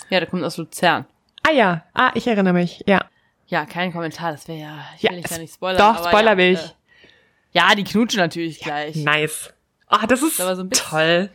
ja, 0.09 0.19
der 0.19 0.27
kommt 0.29 0.43
aus 0.43 0.57
Luzern. 0.57 1.05
Ah 1.47 1.51
ja, 1.51 1.83
ah, 1.93 2.11
ich 2.13 2.27
erinnere 2.27 2.53
mich. 2.53 2.83
Ja. 2.87 3.05
Ja, 3.47 3.65
kein 3.65 3.91
Kommentar, 3.91 4.31
das 4.31 4.47
wäre 4.47 4.59
ja, 4.59 4.77
ich 4.95 5.01
Ja, 5.03 5.09
will 5.09 5.17
dich 5.17 5.25
es- 5.25 5.31
ja 5.31 5.37
nicht 5.39 5.53
spoilern. 5.53 5.77
doch, 5.95 6.07
Spoiler 6.07 6.31
ja, 6.31 6.37
will 6.37 6.53
ich. 6.53 6.59
Äh, 6.59 6.69
ja, 7.53 7.75
die 7.75 7.83
knutschen 7.83 8.19
natürlich 8.19 8.59
gleich. 8.59 8.95
Nice. 8.95 9.53
Ah, 9.87 10.05
das 10.07 10.21
ist 10.21 10.39
aber 10.39 10.55
so 10.55 10.61
ein 10.63 10.69
bisschen- 10.69 10.89
toll. 10.89 11.29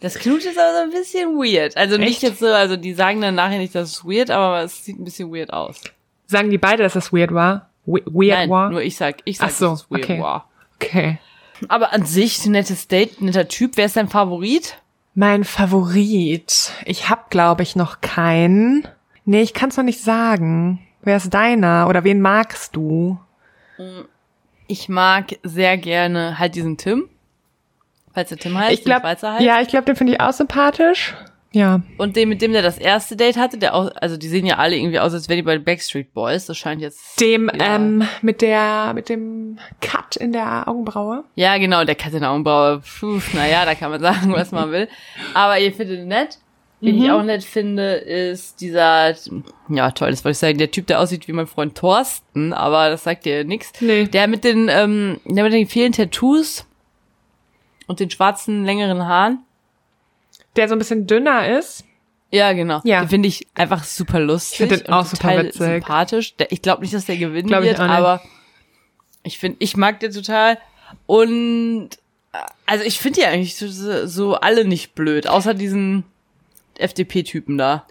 Das 0.00 0.14
Knutschen 0.16 0.50
ist 0.50 0.58
aber 0.58 0.72
so 0.78 0.82
ein 0.82 0.90
bisschen 0.90 1.30
weird. 1.36 1.76
Also 1.76 1.96
nicht 1.98 2.14
Echt? 2.14 2.22
jetzt 2.22 2.38
so, 2.40 2.46
also 2.46 2.76
die 2.76 2.94
sagen 2.94 3.20
dann 3.20 3.36
nachher 3.36 3.58
nicht, 3.58 3.74
das 3.74 3.90
ist 3.90 4.04
weird, 4.04 4.30
aber 4.32 4.62
es 4.62 4.84
sieht 4.84 4.98
ein 4.98 5.04
bisschen 5.04 5.32
weird 5.32 5.52
aus. 5.52 5.80
Sagen 6.26 6.50
die 6.50 6.58
beide, 6.58 6.82
dass 6.82 6.94
das 6.94 7.12
weird 7.12 7.32
war? 7.32 7.68
We 7.84 8.02
weird 8.06 8.38
Nein, 8.38 8.50
war? 8.50 8.70
nur 8.70 8.82
ich 8.82 8.96
sag, 8.96 9.16
ich 9.24 9.38
sag, 9.38 9.48
Ach 9.48 9.50
so, 9.52 9.72
es 9.72 9.90
weird 9.90 10.04
okay. 10.04 10.20
war. 10.20 10.48
Okay. 10.76 11.18
Aber 11.68 11.92
an 11.92 12.04
sich, 12.04 12.44
nettes 12.46 12.88
Date, 12.88 13.20
netter 13.20 13.48
Typ. 13.48 13.76
Wer 13.76 13.86
ist 13.86 13.96
dein 13.96 14.08
Favorit? 14.08 14.78
Mein 15.14 15.44
Favorit. 15.44 16.72
Ich 16.86 17.08
hab, 17.08 17.30
glaube 17.30 17.62
ich, 17.62 17.76
noch 17.76 18.00
keinen. 18.00 18.86
Nee, 19.24 19.42
ich 19.42 19.54
kann's 19.54 19.76
noch 19.76 19.84
nicht 19.84 20.00
sagen. 20.02 20.80
Wer 21.02 21.16
ist 21.16 21.32
deiner? 21.34 21.86
Oder 21.88 22.04
wen 22.04 22.20
magst 22.20 22.74
du? 22.76 23.18
Ich 24.66 24.88
mag 24.88 25.38
sehr 25.42 25.76
gerne 25.76 26.38
halt 26.38 26.54
diesen 26.54 26.76
Tim. 26.78 27.08
Falls 28.14 28.28
der 28.28 28.38
Tim 28.38 28.56
heißt, 28.56 28.72
ich 28.72 28.84
glaube, 28.84 29.00
den 29.00 29.06
Schweizer 29.08 29.32
heißt. 29.34 29.42
ja, 29.44 29.60
ich 29.60 29.68
glaube, 29.68 29.86
den 29.86 29.96
finde 29.96 30.12
ich 30.14 30.20
auch 30.20 30.32
sympathisch. 30.32 31.14
Ja. 31.52 31.82
Und 31.98 32.16
den, 32.16 32.28
mit 32.30 32.40
dem 32.40 32.52
der 32.52 32.62
das 32.62 32.78
erste 32.78 33.14
Date 33.14 33.36
hatte, 33.36 33.58
der 33.58 33.74
auch, 33.74 33.90
also 34.00 34.16
die 34.16 34.28
sehen 34.28 34.46
ja 34.46 34.56
alle 34.56 34.76
irgendwie 34.76 34.98
aus, 34.98 35.12
als 35.12 35.28
wären 35.28 35.36
die 35.36 35.42
bei 35.42 35.52
den 35.54 35.64
Backstreet 35.64 36.14
Boys. 36.14 36.46
Das 36.46 36.56
scheint 36.56 36.80
jetzt. 36.80 37.20
Dem, 37.20 37.50
Ja. 37.54 37.76
ähm, 37.76 38.02
mit 38.22 38.40
der, 38.40 38.92
mit 38.94 39.08
dem 39.10 39.58
Cut 39.80 40.16
in 40.16 40.32
der 40.32 40.66
Augenbraue. 40.66 41.24
Ja, 41.34 41.58
genau, 41.58 41.84
der 41.84 41.94
Kat 41.94 42.14
in 42.14 42.20
der 42.20 42.30
Augenbraue. 42.30 42.80
Puh, 43.00 43.20
naja, 43.34 43.64
da 43.66 43.74
kann 43.74 43.90
man 43.90 44.00
sagen, 44.00 44.32
was 44.32 44.50
man 44.52 44.70
will. 44.72 44.88
Aber 45.34 45.58
ihr 45.58 45.72
findet 45.72 46.00
ihn 46.00 46.08
nett. 46.08 46.38
Wen 46.80 46.96
Mhm. 46.96 47.04
ich 47.04 47.10
auch 47.12 47.22
nett 47.22 47.44
finde, 47.44 47.92
ist 47.94 48.60
dieser, 48.60 49.14
ja 49.68 49.90
toll, 49.92 50.10
das 50.10 50.24
wollte 50.24 50.32
ich 50.32 50.38
sagen, 50.38 50.58
der 50.58 50.72
Typ, 50.72 50.88
der 50.88 50.98
aussieht 50.98 51.28
wie 51.28 51.32
mein 51.32 51.46
Freund 51.46 51.76
Thorsten, 51.76 52.52
aber 52.52 52.88
das 52.90 53.04
sagt 53.04 53.24
dir 53.24 53.44
nix. 53.44 53.70
Nee. 53.80 54.06
Der 54.06 54.26
mit 54.26 54.42
den, 54.42 54.68
ähm, 54.68 55.20
der 55.24 55.44
mit 55.44 55.52
den 55.52 55.68
vielen 55.68 55.92
Tattoos 55.92 56.66
und 57.86 58.00
den 58.00 58.10
schwarzen, 58.10 58.64
längeren 58.64 59.06
Haaren. 59.06 59.44
Der 60.56 60.68
so 60.68 60.74
ein 60.74 60.78
bisschen 60.78 61.06
dünner 61.06 61.58
ist. 61.58 61.84
Ja, 62.30 62.52
genau. 62.52 62.80
Ja. 62.84 63.00
Den 63.00 63.08
finde 63.08 63.28
ich 63.28 63.46
einfach 63.54 63.84
super 63.84 64.18
lustig. 64.18 64.60
Ich 64.60 64.68
find 64.68 64.72
den 64.72 64.86
und 64.86 64.92
auch 64.92 65.04
super 65.04 65.28
total 65.28 65.44
witzig. 65.44 65.60
sympathisch. 65.60 66.34
Ich 66.48 66.62
glaube 66.62 66.82
nicht, 66.82 66.94
dass 66.94 67.04
der 67.04 67.18
gewinnen 67.18 67.48
Glaub 67.48 67.62
wird, 67.62 67.78
aber 67.78 68.22
ich 69.22 69.38
finde, 69.38 69.58
ich 69.60 69.76
mag 69.76 70.00
den 70.00 70.12
total. 70.12 70.58
Und 71.06 71.90
äh, 72.32 72.38
also 72.66 72.84
ich 72.84 72.98
finde 72.98 73.20
die 73.20 73.26
eigentlich 73.26 73.56
so, 73.56 73.68
so, 73.68 74.06
so 74.06 74.34
alle 74.34 74.64
nicht 74.64 74.94
blöd, 74.94 75.26
außer 75.26 75.54
diesen 75.54 76.04
FDP-Typen 76.78 77.58
da. 77.58 77.86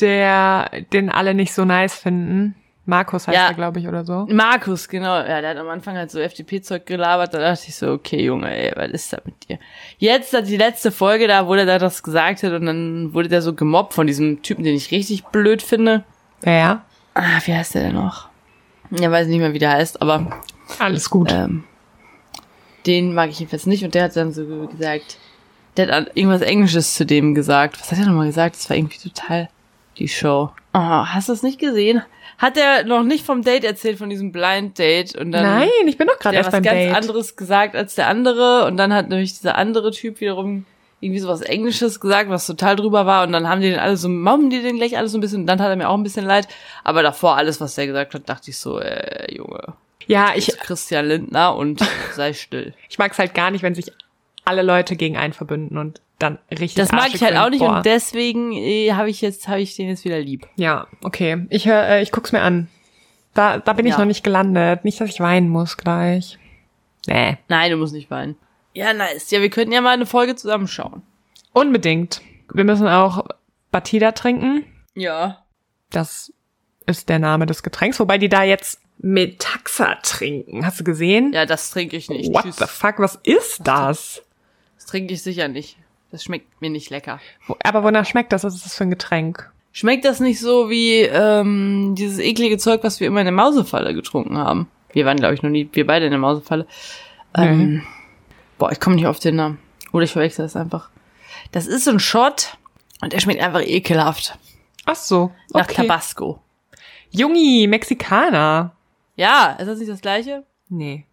Der, 0.00 0.70
den 0.92 1.08
alle 1.08 1.34
nicht 1.34 1.54
so 1.54 1.64
nice 1.64 1.94
finden. 1.94 2.56
Markus 2.86 3.26
heißt 3.26 3.34
Ja. 3.36 3.48
er, 3.48 3.54
glaube 3.54 3.80
ich, 3.80 3.88
oder 3.88 4.04
so. 4.04 4.26
Markus, 4.30 4.88
genau. 4.88 5.16
Ja, 5.16 5.40
der 5.40 5.50
hat 5.50 5.56
am 5.56 5.68
Anfang 5.68 5.96
halt 5.96 6.10
so 6.10 6.18
FDP-Zeug 6.18 6.84
gelabert. 6.84 7.32
Da 7.32 7.38
dachte 7.38 7.64
ich 7.68 7.74
so, 7.76 7.90
okay, 7.92 8.22
Junge, 8.22 8.54
ey, 8.54 8.72
was 8.76 8.90
ist 8.90 9.12
da 9.12 9.18
mit 9.24 9.48
dir? 9.48 9.58
Jetzt 9.98 10.34
hat 10.34 10.46
die 10.48 10.56
letzte 10.58 10.92
Folge 10.92 11.26
da, 11.26 11.46
wo 11.46 11.54
der 11.54 11.64
da 11.66 11.78
das 11.78 12.02
gesagt 12.02 12.42
hat 12.42 12.52
und 12.52 12.66
dann 12.66 13.14
wurde 13.14 13.28
der 13.30 13.40
so 13.40 13.54
gemobbt 13.54 13.94
von 13.94 14.06
diesem 14.06 14.42
Typen, 14.42 14.64
den 14.64 14.74
ich 14.74 14.90
richtig 14.90 15.24
blöd 15.26 15.62
finde. 15.62 16.04
Ja. 16.44 16.84
Ah, 17.14 17.40
wie 17.46 17.54
heißt 17.54 17.74
der 17.74 17.84
denn 17.84 17.94
noch? 17.94 18.28
Ja, 18.90 19.10
weiß 19.10 19.28
nicht 19.28 19.38
mehr, 19.38 19.54
wie 19.54 19.58
der 19.58 19.70
heißt, 19.70 20.02
aber 20.02 20.26
Alles 20.78 21.08
gut. 21.08 21.32
ähm, 21.32 21.64
den 22.86 23.14
mag 23.14 23.30
ich 23.30 23.38
jedenfalls 23.38 23.66
nicht. 23.66 23.82
Und 23.84 23.94
der 23.94 24.04
hat 24.04 24.16
dann 24.16 24.32
so 24.32 24.44
gesagt, 24.66 25.16
der 25.76 25.88
hat 25.90 26.10
irgendwas 26.14 26.42
Englisches 26.42 26.94
zu 26.94 27.06
dem 27.06 27.34
gesagt. 27.34 27.80
Was 27.80 27.90
hat 27.92 27.98
er 27.98 28.06
nochmal 28.06 28.26
gesagt? 28.26 28.56
Das 28.56 28.68
war 28.68 28.76
irgendwie 28.76 28.98
total 28.98 29.48
die 29.98 30.08
Show. 30.08 30.50
Oh, 30.74 30.78
hast 30.78 31.28
du 31.28 31.32
es 31.32 31.42
nicht 31.42 31.58
gesehen? 31.58 32.02
Hat 32.38 32.56
er 32.56 32.84
noch 32.84 33.02
nicht 33.02 33.24
vom 33.24 33.42
Date 33.42 33.64
erzählt, 33.64 33.98
von 33.98 34.10
diesem 34.10 34.32
Blind 34.32 34.78
Date? 34.78 35.14
Und 35.16 35.32
dann 35.32 35.42
Nein, 35.44 35.68
ich 35.86 35.96
bin 35.96 36.06
doch 36.06 36.18
gerade 36.18 36.36
erst 36.36 36.48
was 36.48 36.52
beim 36.54 36.62
ganz 36.62 36.76
Date. 36.76 36.94
anderes 36.94 37.36
gesagt 37.36 37.76
als 37.76 37.94
der 37.94 38.08
andere. 38.08 38.64
Und 38.66 38.76
dann 38.76 38.92
hat 38.92 39.08
nämlich 39.08 39.34
dieser 39.34 39.56
andere 39.56 39.90
Typ 39.92 40.20
wiederum 40.20 40.64
irgendwie 41.00 41.20
so 41.20 41.28
was 41.28 41.42
Englisches 41.42 42.00
gesagt, 42.00 42.30
was 42.30 42.46
total 42.46 42.76
drüber 42.76 43.06
war. 43.06 43.26
Und 43.26 43.32
dann 43.32 43.48
haben 43.48 43.60
die 43.60 43.70
den 43.70 43.78
alle 43.78 43.96
so, 43.96 44.08
mobben 44.08 44.50
die 44.50 44.62
den 44.62 44.76
gleich 44.76 44.96
alles 44.96 45.12
so 45.12 45.18
ein 45.18 45.20
bisschen. 45.20 45.42
Und 45.42 45.46
dann 45.46 45.60
hat 45.60 45.68
er 45.68 45.76
mir 45.76 45.88
auch 45.88 45.96
ein 45.96 46.02
bisschen 46.02 46.24
leid. 46.24 46.48
Aber 46.82 47.02
davor 47.02 47.36
alles, 47.36 47.60
was 47.60 47.74
der 47.74 47.86
gesagt 47.86 48.14
hat, 48.14 48.28
dachte 48.28 48.50
ich 48.50 48.58
so, 48.58 48.80
äh, 48.80 49.32
Junge. 49.34 49.74
Ja, 50.06 50.32
ich, 50.34 50.48
Ich, 50.48 50.58
Christian 50.58 51.06
Lindner 51.06 51.54
und 51.56 51.80
sei 52.14 52.32
still. 52.32 52.74
ich 52.88 52.98
mag 52.98 53.12
es 53.12 53.18
halt 53.18 53.34
gar 53.34 53.50
nicht, 53.50 53.62
wenn 53.62 53.74
sich 53.74 53.92
alle 54.44 54.62
Leute 54.62 54.96
gegen 54.96 55.16
einen 55.16 55.32
verbünden 55.32 55.78
und 55.78 56.00
dann 56.24 56.38
richtig 56.50 56.74
Das 56.74 56.92
mag 56.92 57.14
ich 57.14 57.22
halt 57.22 57.36
auch 57.36 57.50
nicht 57.50 57.60
Boah. 57.60 57.76
und 57.76 57.86
deswegen 57.86 58.52
äh, 58.52 58.92
habe 58.92 59.10
ich 59.10 59.20
jetzt 59.20 59.46
habe 59.48 59.60
ich 59.60 59.76
den 59.76 59.88
jetzt 59.88 60.04
wieder 60.04 60.18
lieb. 60.18 60.46
Ja, 60.56 60.86
okay. 61.02 61.46
Ich 61.50 61.66
hör, 61.66 61.86
äh, 61.88 62.02
ich 62.02 62.10
guck's 62.12 62.32
mir 62.32 62.40
an. 62.42 62.68
Da, 63.34 63.58
da 63.58 63.72
bin 63.72 63.86
ich 63.86 63.92
Ja. 63.92 63.98
noch 63.98 64.04
nicht 64.06 64.24
gelandet. 64.24 64.84
Nicht, 64.84 65.00
dass 65.00 65.10
ich 65.10 65.20
weinen 65.20 65.48
muss 65.48 65.76
gleich. 65.76 66.38
Nee. 67.06 67.36
Nein, 67.48 67.70
du 67.70 67.76
musst 67.76 67.92
nicht 67.94 68.10
weinen. 68.10 68.36
Ja, 68.72 68.92
nice. 68.92 69.30
Ja, 69.30 69.40
wir 69.40 69.50
könnten 69.50 69.72
ja 69.72 69.80
mal 69.80 69.90
eine 69.90 70.06
Folge 70.06 70.34
zusammenschauen. 70.36 71.02
Unbedingt. 71.52 72.20
Wir 72.52 72.64
müssen 72.64 72.88
auch 72.88 73.24
Batida 73.70 74.12
trinken. 74.12 74.64
Ja. 74.94 75.44
Das 75.90 76.32
ist 76.86 77.08
der 77.08 77.18
Name 77.18 77.46
des 77.46 77.62
Getränks, 77.62 77.98
wobei 78.00 78.18
die 78.18 78.28
da 78.28 78.42
jetzt 78.42 78.80
Metaxa 78.98 79.96
trinken. 80.02 80.64
Hast 80.64 80.80
du 80.80 80.84
gesehen? 80.84 81.32
Ja, 81.32 81.46
das 81.46 81.70
trinke 81.70 81.96
ich 81.96 82.08
nicht. 82.08 82.32
What 82.32 82.42
Tschüss. 82.44 82.56
the 82.56 82.66
fuck, 82.66 82.98
was 82.98 83.16
ist 83.22 83.60
das? 83.66 84.22
Das 84.76 84.86
trinke 84.86 85.14
ich 85.14 85.22
sicher 85.22 85.48
nicht. 85.48 85.76
Das 86.14 86.22
schmeckt 86.22 86.60
mir 86.60 86.70
nicht 86.70 86.90
lecker. 86.90 87.18
Aber 87.64 87.82
wonach 87.82 88.06
schmeckt 88.06 88.32
das? 88.32 88.44
Was 88.44 88.54
ist 88.54 88.64
das 88.64 88.76
für 88.76 88.84
ein 88.84 88.90
Getränk? 88.90 89.50
Schmeckt 89.72 90.04
das 90.04 90.20
nicht 90.20 90.38
so 90.38 90.70
wie 90.70 91.00
ähm, 91.00 91.96
dieses 91.98 92.20
eklige 92.20 92.56
Zeug, 92.56 92.84
was 92.84 93.00
wir 93.00 93.08
immer 93.08 93.18
in 93.18 93.26
der 93.26 93.32
Mausefalle 93.32 93.94
getrunken 93.94 94.38
haben? 94.38 94.68
Wir 94.92 95.06
waren, 95.06 95.16
glaube 95.16 95.34
ich, 95.34 95.42
noch 95.42 95.50
nie, 95.50 95.68
wir 95.72 95.84
beide 95.84 96.04
in 96.04 96.12
der 96.12 96.20
Mausefalle. 96.20 96.68
Ähm, 97.36 97.82
Boah, 98.58 98.70
ich 98.70 98.78
komme 98.78 98.94
nicht 98.94 99.08
auf 99.08 99.18
den 99.18 99.34
Namen. 99.34 99.58
Oder 99.90 100.04
ich 100.04 100.12
verwechsel 100.12 100.44
das 100.44 100.54
einfach. 100.54 100.88
Das 101.50 101.66
ist 101.66 101.82
so 101.84 101.90
ein 101.90 101.98
Shot 101.98 102.56
und 103.02 103.12
der 103.12 103.18
schmeckt 103.18 103.42
einfach 103.42 103.62
ekelhaft. 103.66 104.38
Ach 104.84 104.94
so. 104.94 105.32
Nach 105.52 105.64
Okay. 105.64 105.82
Tabasco. 105.82 106.38
Jungi, 107.10 107.66
Mexikaner. 107.68 108.76
Ja, 109.16 109.56
ist 109.58 109.66
das 109.66 109.80
nicht 109.80 109.90
das 109.90 110.00
gleiche? 110.00 110.44
Nee. 110.68 111.06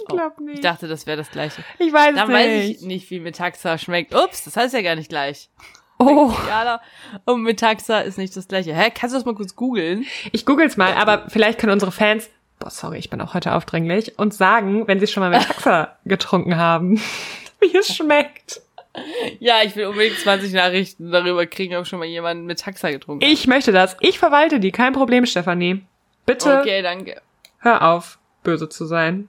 Ich 0.00 0.06
glaube 0.08 0.34
Ich 0.40 0.44
nicht. 0.46 0.64
dachte, 0.64 0.88
das 0.88 1.06
wäre 1.06 1.16
das 1.16 1.30
gleiche. 1.30 1.62
Ich 1.78 1.92
weiß 1.92 2.14
Dann 2.14 2.28
nicht. 2.28 2.36
weiß 2.36 2.64
ich 2.68 2.80
nicht, 2.82 3.10
wie 3.10 3.20
Metaxa 3.20 3.78
schmeckt. 3.78 4.14
Ups, 4.14 4.44
das 4.44 4.56
heißt 4.56 4.74
ja 4.74 4.82
gar 4.82 4.96
nicht 4.96 5.08
gleich. 5.08 5.48
Oh, 5.98 6.32
und 7.26 7.42
Metaxa 7.42 8.00
ist 8.00 8.16
nicht 8.16 8.34
das 8.34 8.48
gleiche. 8.48 8.74
Hä, 8.74 8.90
kannst 8.94 9.14
du 9.14 9.18
das 9.18 9.26
mal 9.26 9.34
kurz 9.34 9.54
googeln? 9.54 10.06
ich 10.32 10.46
google's 10.46 10.76
mal, 10.78 10.94
aber 10.94 11.26
vielleicht 11.28 11.58
können 11.58 11.72
unsere 11.72 11.92
Fans, 11.92 12.30
boah, 12.58 12.70
sorry, 12.70 12.98
ich 12.98 13.10
bin 13.10 13.20
auch 13.20 13.34
heute 13.34 13.54
aufdringlich, 13.54 14.18
uns 14.18 14.38
sagen, 14.38 14.86
wenn 14.88 14.98
sie 14.98 15.06
schon 15.06 15.20
mal 15.22 15.28
mit 15.30 15.42
Taxa 15.46 15.98
getrunken 16.06 16.56
haben, 16.56 16.96
wie 17.60 17.76
es 17.76 17.94
schmeckt. 17.94 18.62
Ja, 19.40 19.56
ich 19.62 19.76
will 19.76 19.86
unbedingt 19.86 20.18
20 20.18 20.52
Nachrichten 20.54 21.12
darüber 21.12 21.44
kriegen, 21.46 21.76
ob 21.76 21.86
schon 21.86 21.98
mal 21.98 22.06
jemand 22.06 22.44
mit 22.46 22.58
Taxa 22.60 22.90
getrunken 22.90 23.24
hat. 23.24 23.30
Ich 23.32 23.46
möchte 23.46 23.70
das. 23.70 23.96
Ich 24.00 24.18
verwalte 24.18 24.58
die. 24.58 24.72
Kein 24.72 24.94
Problem, 24.94 25.26
Stefanie. 25.26 25.84
Bitte 26.26 26.60
Okay, 26.60 26.80
danke. 26.82 27.20
hör 27.58 27.82
auf, 27.90 28.18
böse 28.42 28.68
zu 28.70 28.86
sein. 28.86 29.28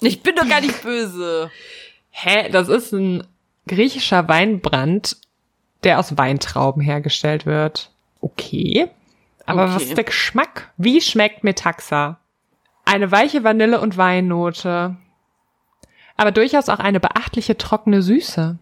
Ich 0.00 0.22
bin 0.22 0.34
doch 0.36 0.48
gar 0.48 0.60
nicht 0.60 0.82
böse. 0.82 1.50
Hä? 2.10 2.48
Das 2.50 2.68
ist 2.68 2.92
ein 2.92 3.26
griechischer 3.66 4.28
Weinbrand, 4.28 5.16
der 5.84 5.98
aus 5.98 6.16
Weintrauben 6.18 6.82
hergestellt 6.82 7.46
wird. 7.46 7.90
Okay. 8.20 8.88
Aber 9.46 9.64
Okay. 9.64 9.74
was 9.74 9.82
ist 9.84 9.96
der 9.96 10.04
Geschmack? 10.04 10.72
Wie 10.76 11.00
schmeckt 11.00 11.44
Metaxa? 11.44 12.18
Eine 12.84 13.10
weiche 13.12 13.42
Vanille- 13.44 13.80
und 13.80 13.96
Weinnote. 13.96 14.96
Aber 16.16 16.32
durchaus 16.32 16.68
auch 16.68 16.78
eine 16.78 17.00
beachtliche 17.00 17.56
trockene 17.56 18.02
Süße. 18.02 18.58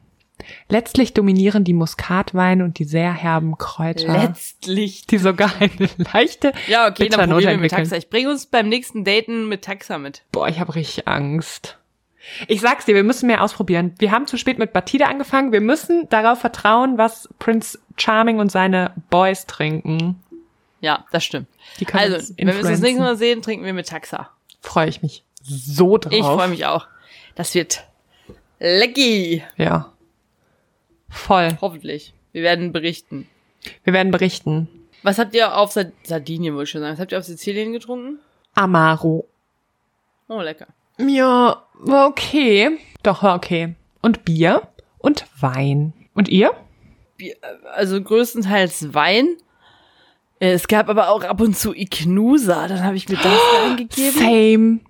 Letztlich 0.69 1.15
dominieren 1.15 1.65
die 1.65 1.73
Muskatweine 1.73 2.65
und 2.65 2.79
die 2.79 2.85
sehr 2.85 3.13
herben 3.13 3.57
Kräuter, 3.57 4.13
Letztlich. 4.13 5.07
die 5.07 5.19
sogar 5.19 5.53
eine 5.61 5.89
leichte 6.13 6.53
Ja, 6.69 6.89
okay, 6.89 7.09
dann 7.09 7.31
probieren 7.31 7.53
wir 7.53 7.59
mit. 7.59 7.71
Taxa. 7.71 7.97
Ich 7.97 8.11
bringe 8.11 8.31
uns 8.31 8.47
beim 8.47 8.69
nächsten 8.69 9.05
Daten 9.05 9.49
mit 9.49 9.63
Taxa 9.63 9.99
mit. 9.99 10.23
Boah, 10.33 10.49
ich 10.49 10.61
habe 10.61 10.75
richtig 10.75 11.09
Angst. 11.09 11.79
Ich 12.49 12.61
sag's 12.61 12.87
dir, 12.87 12.95
wir 12.95 13.05
müssen 13.05 13.27
mehr 13.27 13.43
ausprobieren. 13.43 13.95
Wir 13.99 14.11
haben 14.11 14.27
zu 14.27 14.39
spät 14.39 14.59
mit 14.59 14.73
Batida 14.73 15.07
angefangen. 15.07 15.53
Wir 15.53 15.61
müssen 15.61 16.09
darauf 16.09 16.41
vertrauen, 16.41 16.97
was 16.97 17.29
Prince 17.39 17.79
Charming 17.97 18.39
und 18.39 18.51
seine 18.51 18.93
Boys 19.11 19.47
trinken. 19.47 20.23
Ja, 20.81 21.05
das 21.13 21.25
stimmt. 21.25 21.49
Die 21.81 21.87
Also, 21.93 22.35
wenn 22.37 22.47
wir 22.49 22.57
uns 22.57 22.69
das 22.69 22.81
nächste. 22.81 23.01
Mal 23.01 23.17
sehen, 23.17 23.43
trinken 23.43 23.65
wir 23.65 23.73
mit 23.73 23.89
Taxa. 23.89 24.31
Freue 24.61 24.89
ich 24.89 25.03
mich 25.03 25.23
so 25.43 25.99
drauf. 25.99 26.13
Ich 26.13 26.25
freue 26.25 26.49
mich 26.49 26.67
auch. 26.67 26.87
Das 27.35 27.55
wird 27.55 27.85
lecky. 28.59 29.43
Ja. 29.57 29.93
Voll. 31.15 31.57
Hoffentlich. 31.61 32.13
Wir 32.33 32.43
werden 32.43 32.73
berichten. 32.73 33.29
Wir 33.85 33.93
werden 33.93 34.11
berichten. 34.11 34.69
Was 35.03 35.19
habt 35.19 35.35
ihr 35.35 35.57
auf 35.57 35.73
Sa 35.73 35.85
Sardinien, 36.03 36.55
wollte 36.55 36.65
ich 36.65 36.71
schon 36.71 36.81
sagen. 36.81 36.95
Was 36.95 37.01
habt 37.01 37.13
ihr 37.13 37.19
auf 37.19 37.25
Sizilien 37.25 37.73
getrunken? 37.73 38.19
Amaro. 38.55 39.27
Oh, 40.29 40.41
lecker. 40.41 40.67
Ja, 40.99 41.63
war 41.75 42.07
okay. 42.09 42.79
Doch, 43.03 43.23
war 43.23 43.37
okay. 43.37 43.75
Und 44.03 44.25
Bier 44.25 44.63
und 44.99 45.27
Wein. 45.41 45.93
Und 46.15 46.29
ihr? 46.29 46.53
Bier, 47.17 47.37
also 47.75 48.01
größtenteils 48.03 48.95
Wein. 48.95 49.37
Äh, 50.41 50.53
Es 50.53 50.69
gab 50.69 50.89
aber 50.89 51.11
auch 51.11 51.23
ab 51.25 51.41
und 51.41 51.57
zu 51.57 51.75
Ignusa. 51.75 52.67
Dann 52.69 52.83
habe 52.85 52.97
ich 52.97 53.09
mir 53.09 53.17
das 53.17 53.27
reingegeben. 53.63 54.19
Same. 54.19 54.81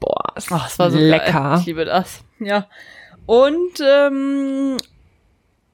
Boah, 0.00 0.32
es 0.36 0.50
Ach, 0.50 0.64
das 0.64 0.78
war 0.78 0.90
so 0.90 0.98
lecker. 0.98 1.32
Geil. 1.32 1.58
Ich 1.60 1.66
liebe 1.66 1.84
das. 1.84 2.22
Ja. 2.40 2.68
Und 3.26 3.80
ähm, 3.80 4.76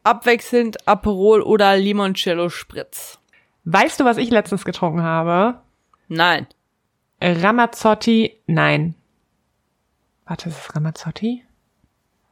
abwechselnd 0.05 0.87
Aperol 0.89 1.43
oder 1.43 1.77
Limoncello 1.77 2.49
Spritz. 2.49 3.19
Weißt 3.65 4.01
du, 4.01 4.05
was 4.05 4.17
ich 4.17 4.31
letztens 4.31 4.65
getrunken 4.65 5.03
habe? 5.03 5.61
Nein. 6.09 6.47
Ramazzotti, 7.21 8.41
nein. 8.47 8.95
Warte, 10.25 10.49
ist 10.49 10.59
es 10.59 10.75
Ramazzotti? 10.75 11.45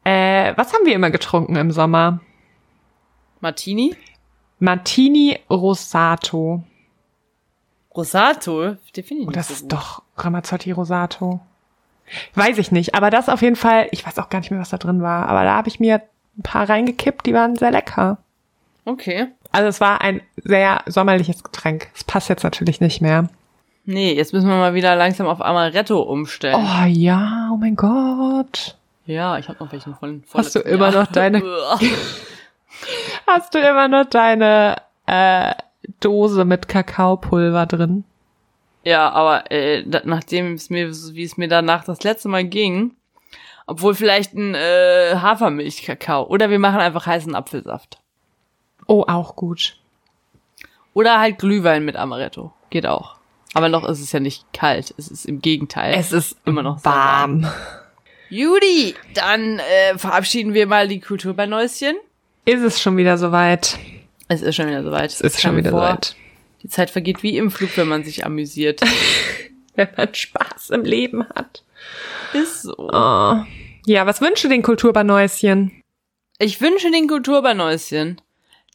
Äh, 0.05 0.57
was 0.57 0.73
haben 0.73 0.87
wir 0.87 0.95
immer 0.95 1.11
getrunken 1.11 1.57
im 1.57 1.71
Sommer? 1.71 2.21
Martini? 3.41 3.95
Martini 4.59 5.39
Rosato. 5.51 6.63
Rosato? 7.95 8.77
Den 8.97 9.05
finde 9.05 9.23
ich 9.23 9.29
Oh, 9.29 9.33
das 9.33 9.49
so 9.49 9.55
ist 9.55 9.69
doch 9.69 10.03
Ramazzotti 10.17 10.73
Rosato. 10.73 11.41
Weiß 12.35 12.57
ich 12.59 12.73
nicht, 12.73 12.95
aber 12.95 13.11
das 13.11 13.29
auf 13.29 13.43
jeden 13.43 13.57
Fall, 13.57 13.89
ich 13.91 14.07
weiß 14.07 14.19
auch 14.19 14.31
gar 14.31 14.39
nicht 14.39 14.51
mehr, 14.51 14.61
was 14.61 14.71
da 14.71 14.79
drin 14.79 15.03
war, 15.03 15.29
aber 15.29 15.45
da 15.45 15.57
habe 15.57 15.69
ich 15.69 15.79
mir 15.79 16.03
ein 16.38 16.42
paar 16.42 16.68
reingekippt, 16.68 17.27
die 17.27 17.35
waren 17.35 17.57
sehr 17.57 17.70
lecker. 17.70 18.18
Okay. 18.85 19.27
Also 19.53 19.68
es 19.68 19.81
war 19.81 20.01
ein 20.01 20.20
sehr 20.37 20.83
sommerliches 20.87 21.42
Getränk. 21.42 21.88
Es 21.94 22.05
passt 22.05 22.29
jetzt 22.29 22.44
natürlich 22.44 22.81
nicht 22.81 23.01
mehr. 23.01 23.29
Nee, 23.85 24.12
jetzt 24.14 24.33
müssen 24.33 24.48
wir 24.48 24.57
mal 24.57 24.74
wieder 24.74 24.94
langsam 24.96 25.27
auf 25.27 25.40
Amaretto 25.40 26.01
umstellen. 26.01 26.57
Oh 26.57 26.85
ja, 26.87 27.51
oh 27.53 27.57
mein 27.57 27.74
Gott. 27.77 28.77
Ja, 29.07 29.38
ich 29.38 29.48
habe 29.48 29.62
noch 29.64 29.72
welchen 29.72 29.94
von 29.94 30.22
Hast 30.35 30.55
du 30.55 30.61
immer 30.61 30.90
Jahr. 30.92 31.03
noch 31.05 31.11
deine- 31.12 31.42
Hast 33.27 33.55
du 33.55 33.59
immer 33.59 33.88
noch 33.88 34.05
deine 34.07 34.77
äh, 35.07 35.55
Dose 36.01 36.44
mit 36.44 36.68
Kakaopulver 36.68 37.66
drin? 37.66 38.05
Ja, 38.85 39.11
aber 39.11 39.51
äh, 39.51 39.85
nachdem 40.05 40.55
es 40.55 40.70
mir, 40.70 40.90
wie 40.90 41.22
es 41.24 41.37
mir 41.37 41.48
danach 41.48 41.85
das 41.85 42.03
letzte 42.05 42.29
Mal 42.29 42.44
ging, 42.44 42.92
obwohl 43.69 43.95
vielleicht 43.95 44.35
ein 44.35 44.55
äh, 44.55 45.15
Hafermilch-Kakao 45.15 46.27
oder 46.27 46.51
wir 46.51 46.59
machen 46.59 46.81
einfach 46.81 47.07
heißen 47.07 47.35
Apfelsaft. 47.35 48.01
Oh, 48.87 49.05
auch 49.07 49.37
gut. 49.37 49.77
Oder 50.95 51.21
halt 51.21 51.39
Glühwein 51.39 51.85
mit 51.85 51.95
Amaretto. 51.95 52.53
Geht 52.71 52.87
auch. 52.87 53.17
Aber 53.53 53.69
noch 53.69 53.87
ist 53.87 54.01
es 54.01 54.11
ja 54.11 54.21
nicht 54.21 54.45
kalt. 54.55 54.95
Es 54.97 55.09
ist 55.09 55.27
im 55.27 55.41
Gegenteil. 55.43 55.95
ist 56.13 56.37
immer 56.47 56.63
noch 56.63 56.83
warm. 56.85 57.47
Judy, 58.31 58.95
dann 59.15 59.59
äh, 59.59 59.99
verabschieden 59.99 60.55
wir 60.55 60.67
mal 60.67 60.89
die 60.89 61.01
Kultur 61.01 61.35
bei 61.35 61.47
Neuschen. 61.47 61.97
Ist 62.47 62.63
es 62.63 62.81
schon 62.81 62.97
wieder 62.97 63.19
soweit? 63.19 63.79
Es 64.29 64.41
ist 64.41 64.57
schon 64.57 64.69
wieder 64.69 64.83
soweit. 64.83 65.11
Es 65.11 65.21
ist 65.21 65.41
schon 65.41 65.57
wieder 65.57 65.71
soweit. 65.71 66.17
Die 66.63 66.69
Zeit 66.69 66.91
vergeht 66.91 67.23
wie 67.23 67.37
im 67.37 67.51
Flug, 67.51 67.77
wenn 67.77 67.89
man 67.89 68.03
sich 68.03 68.25
amüsiert. 68.25 68.81
Wenn 69.75 69.89
man 69.97 70.13
Spaß 70.13 70.71
im 70.71 70.83
Leben 70.83 71.25
hat. 71.37 71.63
Ist 72.33 72.62
so. 72.62 72.74
Oh. 72.77 73.44
Ja, 73.87 74.07
was 74.07 74.20
wünschst 74.20 74.44
du 74.44 74.48
den 74.48 74.62
Kulturbanäuschen? 74.62 75.83
Ich 76.38 76.61
wünsche 76.61 76.90
den 76.90 77.09
Kulturbanäuschen, 77.09 78.20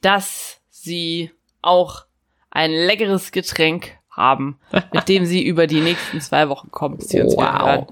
dass 0.01 0.59
sie 0.69 1.31
auch 1.61 2.05
ein 2.51 2.71
leckeres 2.71 3.31
Getränk 3.31 3.91
haben, 4.09 4.59
mit 4.93 5.07
dem 5.09 5.25
sie 5.25 5.43
über 5.43 5.67
die 5.67 5.81
nächsten 5.81 6.21
zwei 6.21 6.49
Wochen 6.49 6.71
kommen, 6.71 6.99
Wow. 6.99 7.87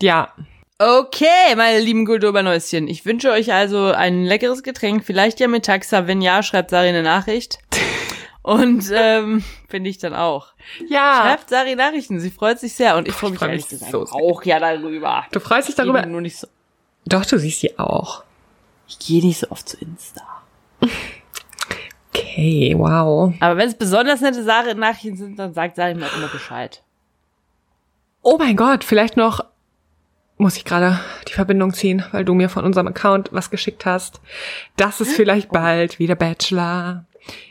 Ja, 0.00 0.32
Okay, 0.78 1.54
meine 1.56 1.78
lieben 1.78 2.04
Kulturbanäuschen. 2.04 2.88
Ich 2.88 3.06
wünsche 3.06 3.30
euch 3.30 3.52
also 3.52 3.92
ein 3.92 4.24
leckeres 4.24 4.64
Getränk, 4.64 5.04
vielleicht 5.04 5.38
ja 5.38 5.46
mit 5.46 5.66
Taxa. 5.66 6.08
Wenn 6.08 6.20
ja, 6.20 6.42
schreibt 6.42 6.70
Sari 6.70 6.88
eine 6.88 7.04
Nachricht. 7.04 7.58
Und 8.44 8.90
ähm, 8.94 9.42
finde 9.70 9.88
ich 9.88 9.96
dann 9.96 10.14
auch. 10.14 10.48
ja. 10.86 11.22
Schreibt 11.22 11.48
Sari 11.48 11.74
Nachrichten, 11.76 12.20
sie 12.20 12.30
freut 12.30 12.58
sich 12.60 12.74
sehr. 12.74 12.94
Und 12.96 13.08
ich 13.08 13.14
freue 13.14 13.30
mich 13.30 13.38
freu 13.40 13.48
mich 13.48 13.64
so 13.66 14.04
sehr. 14.04 14.14
auch 14.14 14.42
ja 14.44 14.60
darüber. 14.60 15.24
Du 15.32 15.40
freust 15.40 15.68
dich 15.68 15.72
Ich 15.72 15.76
darüber? 15.82 16.04
nur 16.04 16.20
nicht 16.20 16.36
so, 16.36 16.46
Doch, 17.06 17.24
du 17.24 17.38
siehst 17.38 17.60
sie 17.60 17.78
auch. 17.78 18.22
ich 18.86 18.98
gehe 18.98 19.24
nicht 19.24 19.38
so 19.40 19.50
oft 19.50 19.66
zu 19.66 19.78
Insta. 19.78 20.20
Okay, 22.12 22.74
wow. 22.76 23.32
Aber 23.40 23.56
wenn 23.56 23.68
es 23.68 23.74
besonders 23.74 24.20
nette 24.20 24.42
Sari 24.44 24.74
Nachrichten 24.74 25.16
sind, 25.16 25.38
dann 25.38 25.54
sagt 25.54 25.76
Sari 25.76 25.94
mir 25.94 26.08
immer 26.16 26.28
Bescheid. 26.28 26.82
Oh 28.22 28.36
mein 28.38 28.56
Gott, 28.56 28.84
vielleicht 28.84 29.16
noch 29.16 29.44
muss 30.36 30.56
ich 30.56 30.64
gerade 30.64 31.00
die 31.28 31.32
Verbindung 31.32 31.72
ziehen, 31.72 32.04
weil 32.12 32.24
du 32.24 32.34
mir 32.34 32.48
von 32.50 32.64
unserem 32.64 32.88
Account 32.88 33.30
was 33.32 33.50
geschickt 33.50 33.86
hast, 33.86 34.20
dass 34.76 35.00
es 35.00 35.14
vielleicht 35.14 35.50
bald 35.50 35.98
wieder 35.98 36.14
Bachelor 36.14 37.04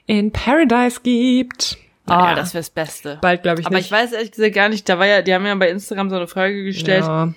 in 0.06 0.32
Paradise 0.32 1.02
gibt. 1.04 1.78
Ah, 2.06 2.18
Naja, 2.18 2.36
das 2.36 2.54
wär's 2.54 2.70
Beste. 2.70 3.18
bald 3.22 3.44
glaube 3.44 3.62
ich 3.62 3.66
Aber 3.68 3.76
nicht. 3.78 3.86
ich 3.86 3.92
weiß 3.92 4.12
ehrlich 4.12 4.32
gesagt 4.32 4.54
gar 4.54 4.70
nicht, 4.70 4.88
da 4.90 5.00
war 5.00 5.08
ja, 5.08 5.22
die 5.22 5.34
haben 5.34 5.46
ja 5.46 5.56
bei 5.56 5.70
Instagram 5.70 6.10
so 6.10 6.18
eine 6.18 6.28
Frage 6.28 6.64
gestellt, 6.66 7.06
ja. 7.06 7.34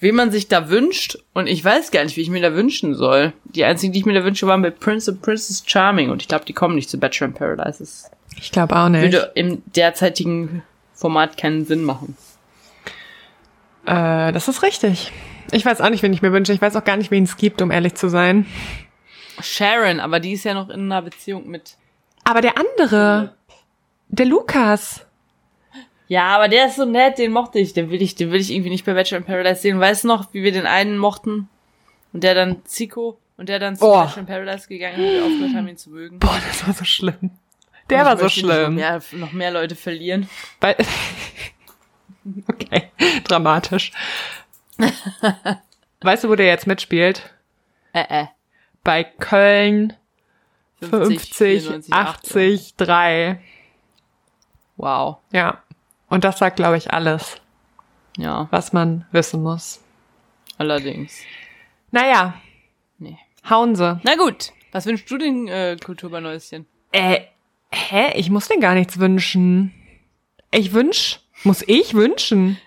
wen 0.00 0.14
man 0.14 0.30
sich 0.30 0.48
da 0.48 0.68
wünscht. 0.68 1.18
Und 1.32 1.46
ich 1.46 1.64
weiß 1.64 1.90
gar 1.92 2.04
nicht, 2.04 2.16
wie 2.16 2.20
ich 2.20 2.28
mir 2.30 2.42
da 2.42 2.54
wünschen 2.54 2.94
soll. 2.94 3.32
Die 3.44 3.64
einzigen, 3.64 3.92
die 3.94 4.00
ich 4.00 4.04
mir 4.06 4.12
da 4.14 4.22
wünsche, 4.24 4.46
waren 4.46 4.60
bei 4.62 4.70
Prince 4.70 5.10
und 5.10 5.22
Princess 5.22 5.62
Charming. 5.66 6.10
Und 6.10 6.20
ich 6.20 6.28
glaube, 6.28 6.44
die 6.44 6.52
kommen 6.52 6.74
nicht 6.74 6.90
zu 6.90 6.98
Bachelor 6.98 7.28
in 7.28 7.34
Paradise. 7.34 7.78
Das 7.78 8.10
Ich 8.38 8.52
glaube 8.52 8.76
auch 8.76 8.88
nicht. 8.90 9.00
würde 9.02 9.32
im 9.34 9.62
derzeitigen 9.74 10.62
Format 10.92 11.38
keinen 11.38 11.64
Sinn 11.64 11.82
machen. 11.82 12.16
Äh, 13.86 14.32
das 14.32 14.48
ist 14.48 14.62
richtig. 14.62 15.12
Ich 15.52 15.64
weiß 15.64 15.80
auch 15.80 15.90
nicht, 15.90 16.02
wen 16.02 16.12
ich 16.12 16.22
mir 16.22 16.32
wünsche. 16.32 16.52
Ich 16.52 16.60
weiß 16.60 16.74
auch 16.76 16.84
gar 16.84 16.96
nicht, 16.96 17.10
wen 17.10 17.24
es 17.24 17.36
gibt, 17.36 17.62
um 17.62 17.70
ehrlich 17.70 17.94
zu 17.94 18.08
sein. 18.08 18.46
Sharon, 19.40 20.00
aber 20.00 20.20
die 20.20 20.32
ist 20.32 20.44
ja 20.44 20.54
noch 20.54 20.68
in 20.70 20.80
einer 20.92 21.02
Beziehung 21.02 21.46
mit. 21.48 21.76
Aber 22.24 22.40
der 22.40 22.54
andere, 22.58 23.34
der 24.08 24.26
Lukas. 24.26 25.06
Ja, 26.08 26.28
aber 26.36 26.48
der 26.48 26.66
ist 26.66 26.76
so 26.76 26.84
nett, 26.84 27.18
den 27.18 27.32
mochte 27.32 27.58
ich. 27.58 27.72
Den 27.72 27.90
will 27.90 28.00
ich, 28.00 28.14
den 28.14 28.30
will 28.30 28.40
ich 28.40 28.50
irgendwie 28.52 28.70
nicht 28.70 28.84
bei 28.84 28.94
Bachelor 28.94 29.18
in 29.18 29.24
Paradise 29.24 29.60
sehen. 29.60 29.80
Weißt 29.80 30.04
du 30.04 30.08
noch, 30.08 30.32
wie 30.32 30.42
wir 30.42 30.52
den 30.52 30.66
einen 30.66 30.98
mochten? 30.98 31.48
Und 32.12 32.22
der 32.22 32.34
dann 32.34 32.64
Zico 32.64 33.18
und 33.36 33.48
der 33.48 33.58
dann 33.58 33.76
zu 33.76 33.84
Oh. 33.84 33.94
Bachelor 34.02 34.18
in 34.20 34.26
Paradise 34.26 34.68
gegangen 34.68 34.94
ist 35.00 35.06
und 35.08 35.12
wir 35.14 35.24
aufgehört 35.24 35.54
haben, 35.54 35.68
ihn 35.68 35.76
zu 35.76 35.90
mögen. 35.90 36.18
Boah, 36.18 36.40
das 36.46 36.66
war 36.66 36.74
so 36.74 36.84
schlimm. 36.84 37.30
Der 37.90 38.04
war 38.04 38.16
so 38.16 38.24
möchte 38.24 38.40
nicht 38.46 38.78
Noch 38.78 39.02
schlimm. 39.02 39.20
noch 39.20 39.32
mehr 39.32 39.50
Leute 39.50 39.74
verlieren. 39.76 40.28
Weil, 40.60 40.76
okay, 42.48 42.90
dramatisch. 43.24 43.92
Weißt 46.02 46.24
du, 46.24 46.28
wo 46.28 46.34
der 46.34 46.46
jetzt 46.46 46.66
mitspielt? 46.66 47.32
Äh, 47.92 48.22
äh. 48.22 48.26
Bei 48.86 49.02
Köln 49.04 49.92
50, 50.80 51.34
94, 51.34 51.92
80, 51.92 52.74
3. 52.76 53.40
Wow. 54.76 55.18
Ja. 55.32 55.62
Und 56.08 56.22
das 56.24 56.38
sagt, 56.38 56.56
glaube 56.56 56.76
ich, 56.76 56.92
alles, 56.92 57.36
Ja, 58.16 58.46
was 58.52 58.72
man 58.72 59.04
wissen 59.10 59.42
muss. 59.42 59.80
allerdings. 60.58 61.18
Naja, 61.90 62.34
Nee. 62.98 63.18
hauen 63.50 63.74
sie. 63.74 64.00
Na 64.04 64.14
gut. 64.16 64.52
Was 64.72 64.86
wünschst 64.86 65.10
du 65.10 65.18
den 65.18 65.48
äh, 65.48 65.76
Kulturbanäuschen? 65.84 66.66
Äh, 66.92 67.22
hä? 67.72 68.12
Ich 68.14 68.30
muss 68.30 68.46
denn 68.48 68.60
gar 68.60 68.74
nichts 68.74 68.98
wünschen. 68.98 69.74
Ich 70.52 70.72
wünsch, 70.72 71.20
muss 71.44 71.64
ich 71.66 71.94
wünschen? 71.94 72.58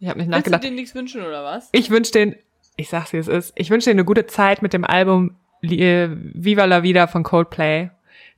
Ich 0.00 0.08
habe 0.08 0.18
nicht 0.20 0.28
Willst 0.30 0.46
du 0.46 0.50
nachgedacht. 0.50 0.64
dir 0.64 0.70
nichts 0.70 0.94
wünschen 0.94 1.22
oder 1.22 1.44
was? 1.44 1.68
Ich 1.72 1.90
wünsche 1.90 2.12
den, 2.12 2.36
ich 2.76 2.88
sag's 2.88 3.12
wie 3.12 3.18
es 3.18 3.28
ist, 3.28 3.52
ich 3.56 3.68
wünsche 3.70 3.86
dir 3.86 3.90
eine 3.96 4.04
gute 4.04 4.26
Zeit 4.26 4.62
mit 4.62 4.72
dem 4.72 4.84
Album 4.84 5.36
Viva 5.60 6.64
la 6.64 6.82
Vida 6.82 7.06
von 7.06 7.22
Coldplay. 7.22 7.90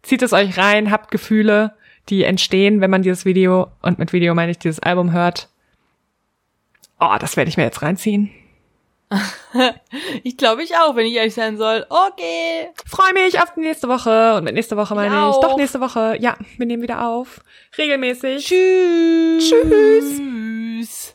Zieht 0.03 0.23
es 0.23 0.33
euch 0.33 0.57
rein, 0.57 0.91
habt 0.91 1.11
Gefühle, 1.11 1.75
die 2.09 2.25
entstehen, 2.25 2.81
wenn 2.81 2.91
man 2.91 3.03
dieses 3.03 3.25
Video, 3.25 3.69
und 3.83 3.99
mit 3.99 4.13
Video 4.13 4.35
meine 4.35 4.51
ich 4.51 4.59
dieses 4.59 4.81
Album 4.81 5.13
hört. 5.13 5.49
Oh, 6.99 7.17
das 7.19 7.37
werde 7.37 7.49
ich 7.49 7.57
mir 7.57 7.65
jetzt 7.65 7.83
reinziehen. 7.83 8.31
Ich 10.23 10.37
glaube 10.37 10.63
ich 10.63 10.77
auch, 10.77 10.95
wenn 10.95 11.07
ich 11.07 11.15
ehrlich 11.15 11.35
sein 11.35 11.57
soll. 11.57 11.85
Okay. 11.89 12.69
Freue 12.87 13.13
mich 13.13 13.41
auf 13.41 13.55
die 13.55 13.61
nächste 13.61 13.89
Woche. 13.89 14.37
Und 14.37 14.45
mit 14.45 14.55
nächste 14.55 14.77
Woche 14.77 14.95
meine 14.95 15.09
Ich 15.09 15.37
ich, 15.37 15.41
doch 15.41 15.57
nächste 15.57 15.81
Woche. 15.81 16.17
Ja, 16.21 16.37
wir 16.57 16.67
nehmen 16.67 16.83
wieder 16.83 17.07
auf. 17.07 17.41
Regelmäßig. 17.77 18.47
Tschüss. 18.47 19.51
Tschüss. 19.51 21.15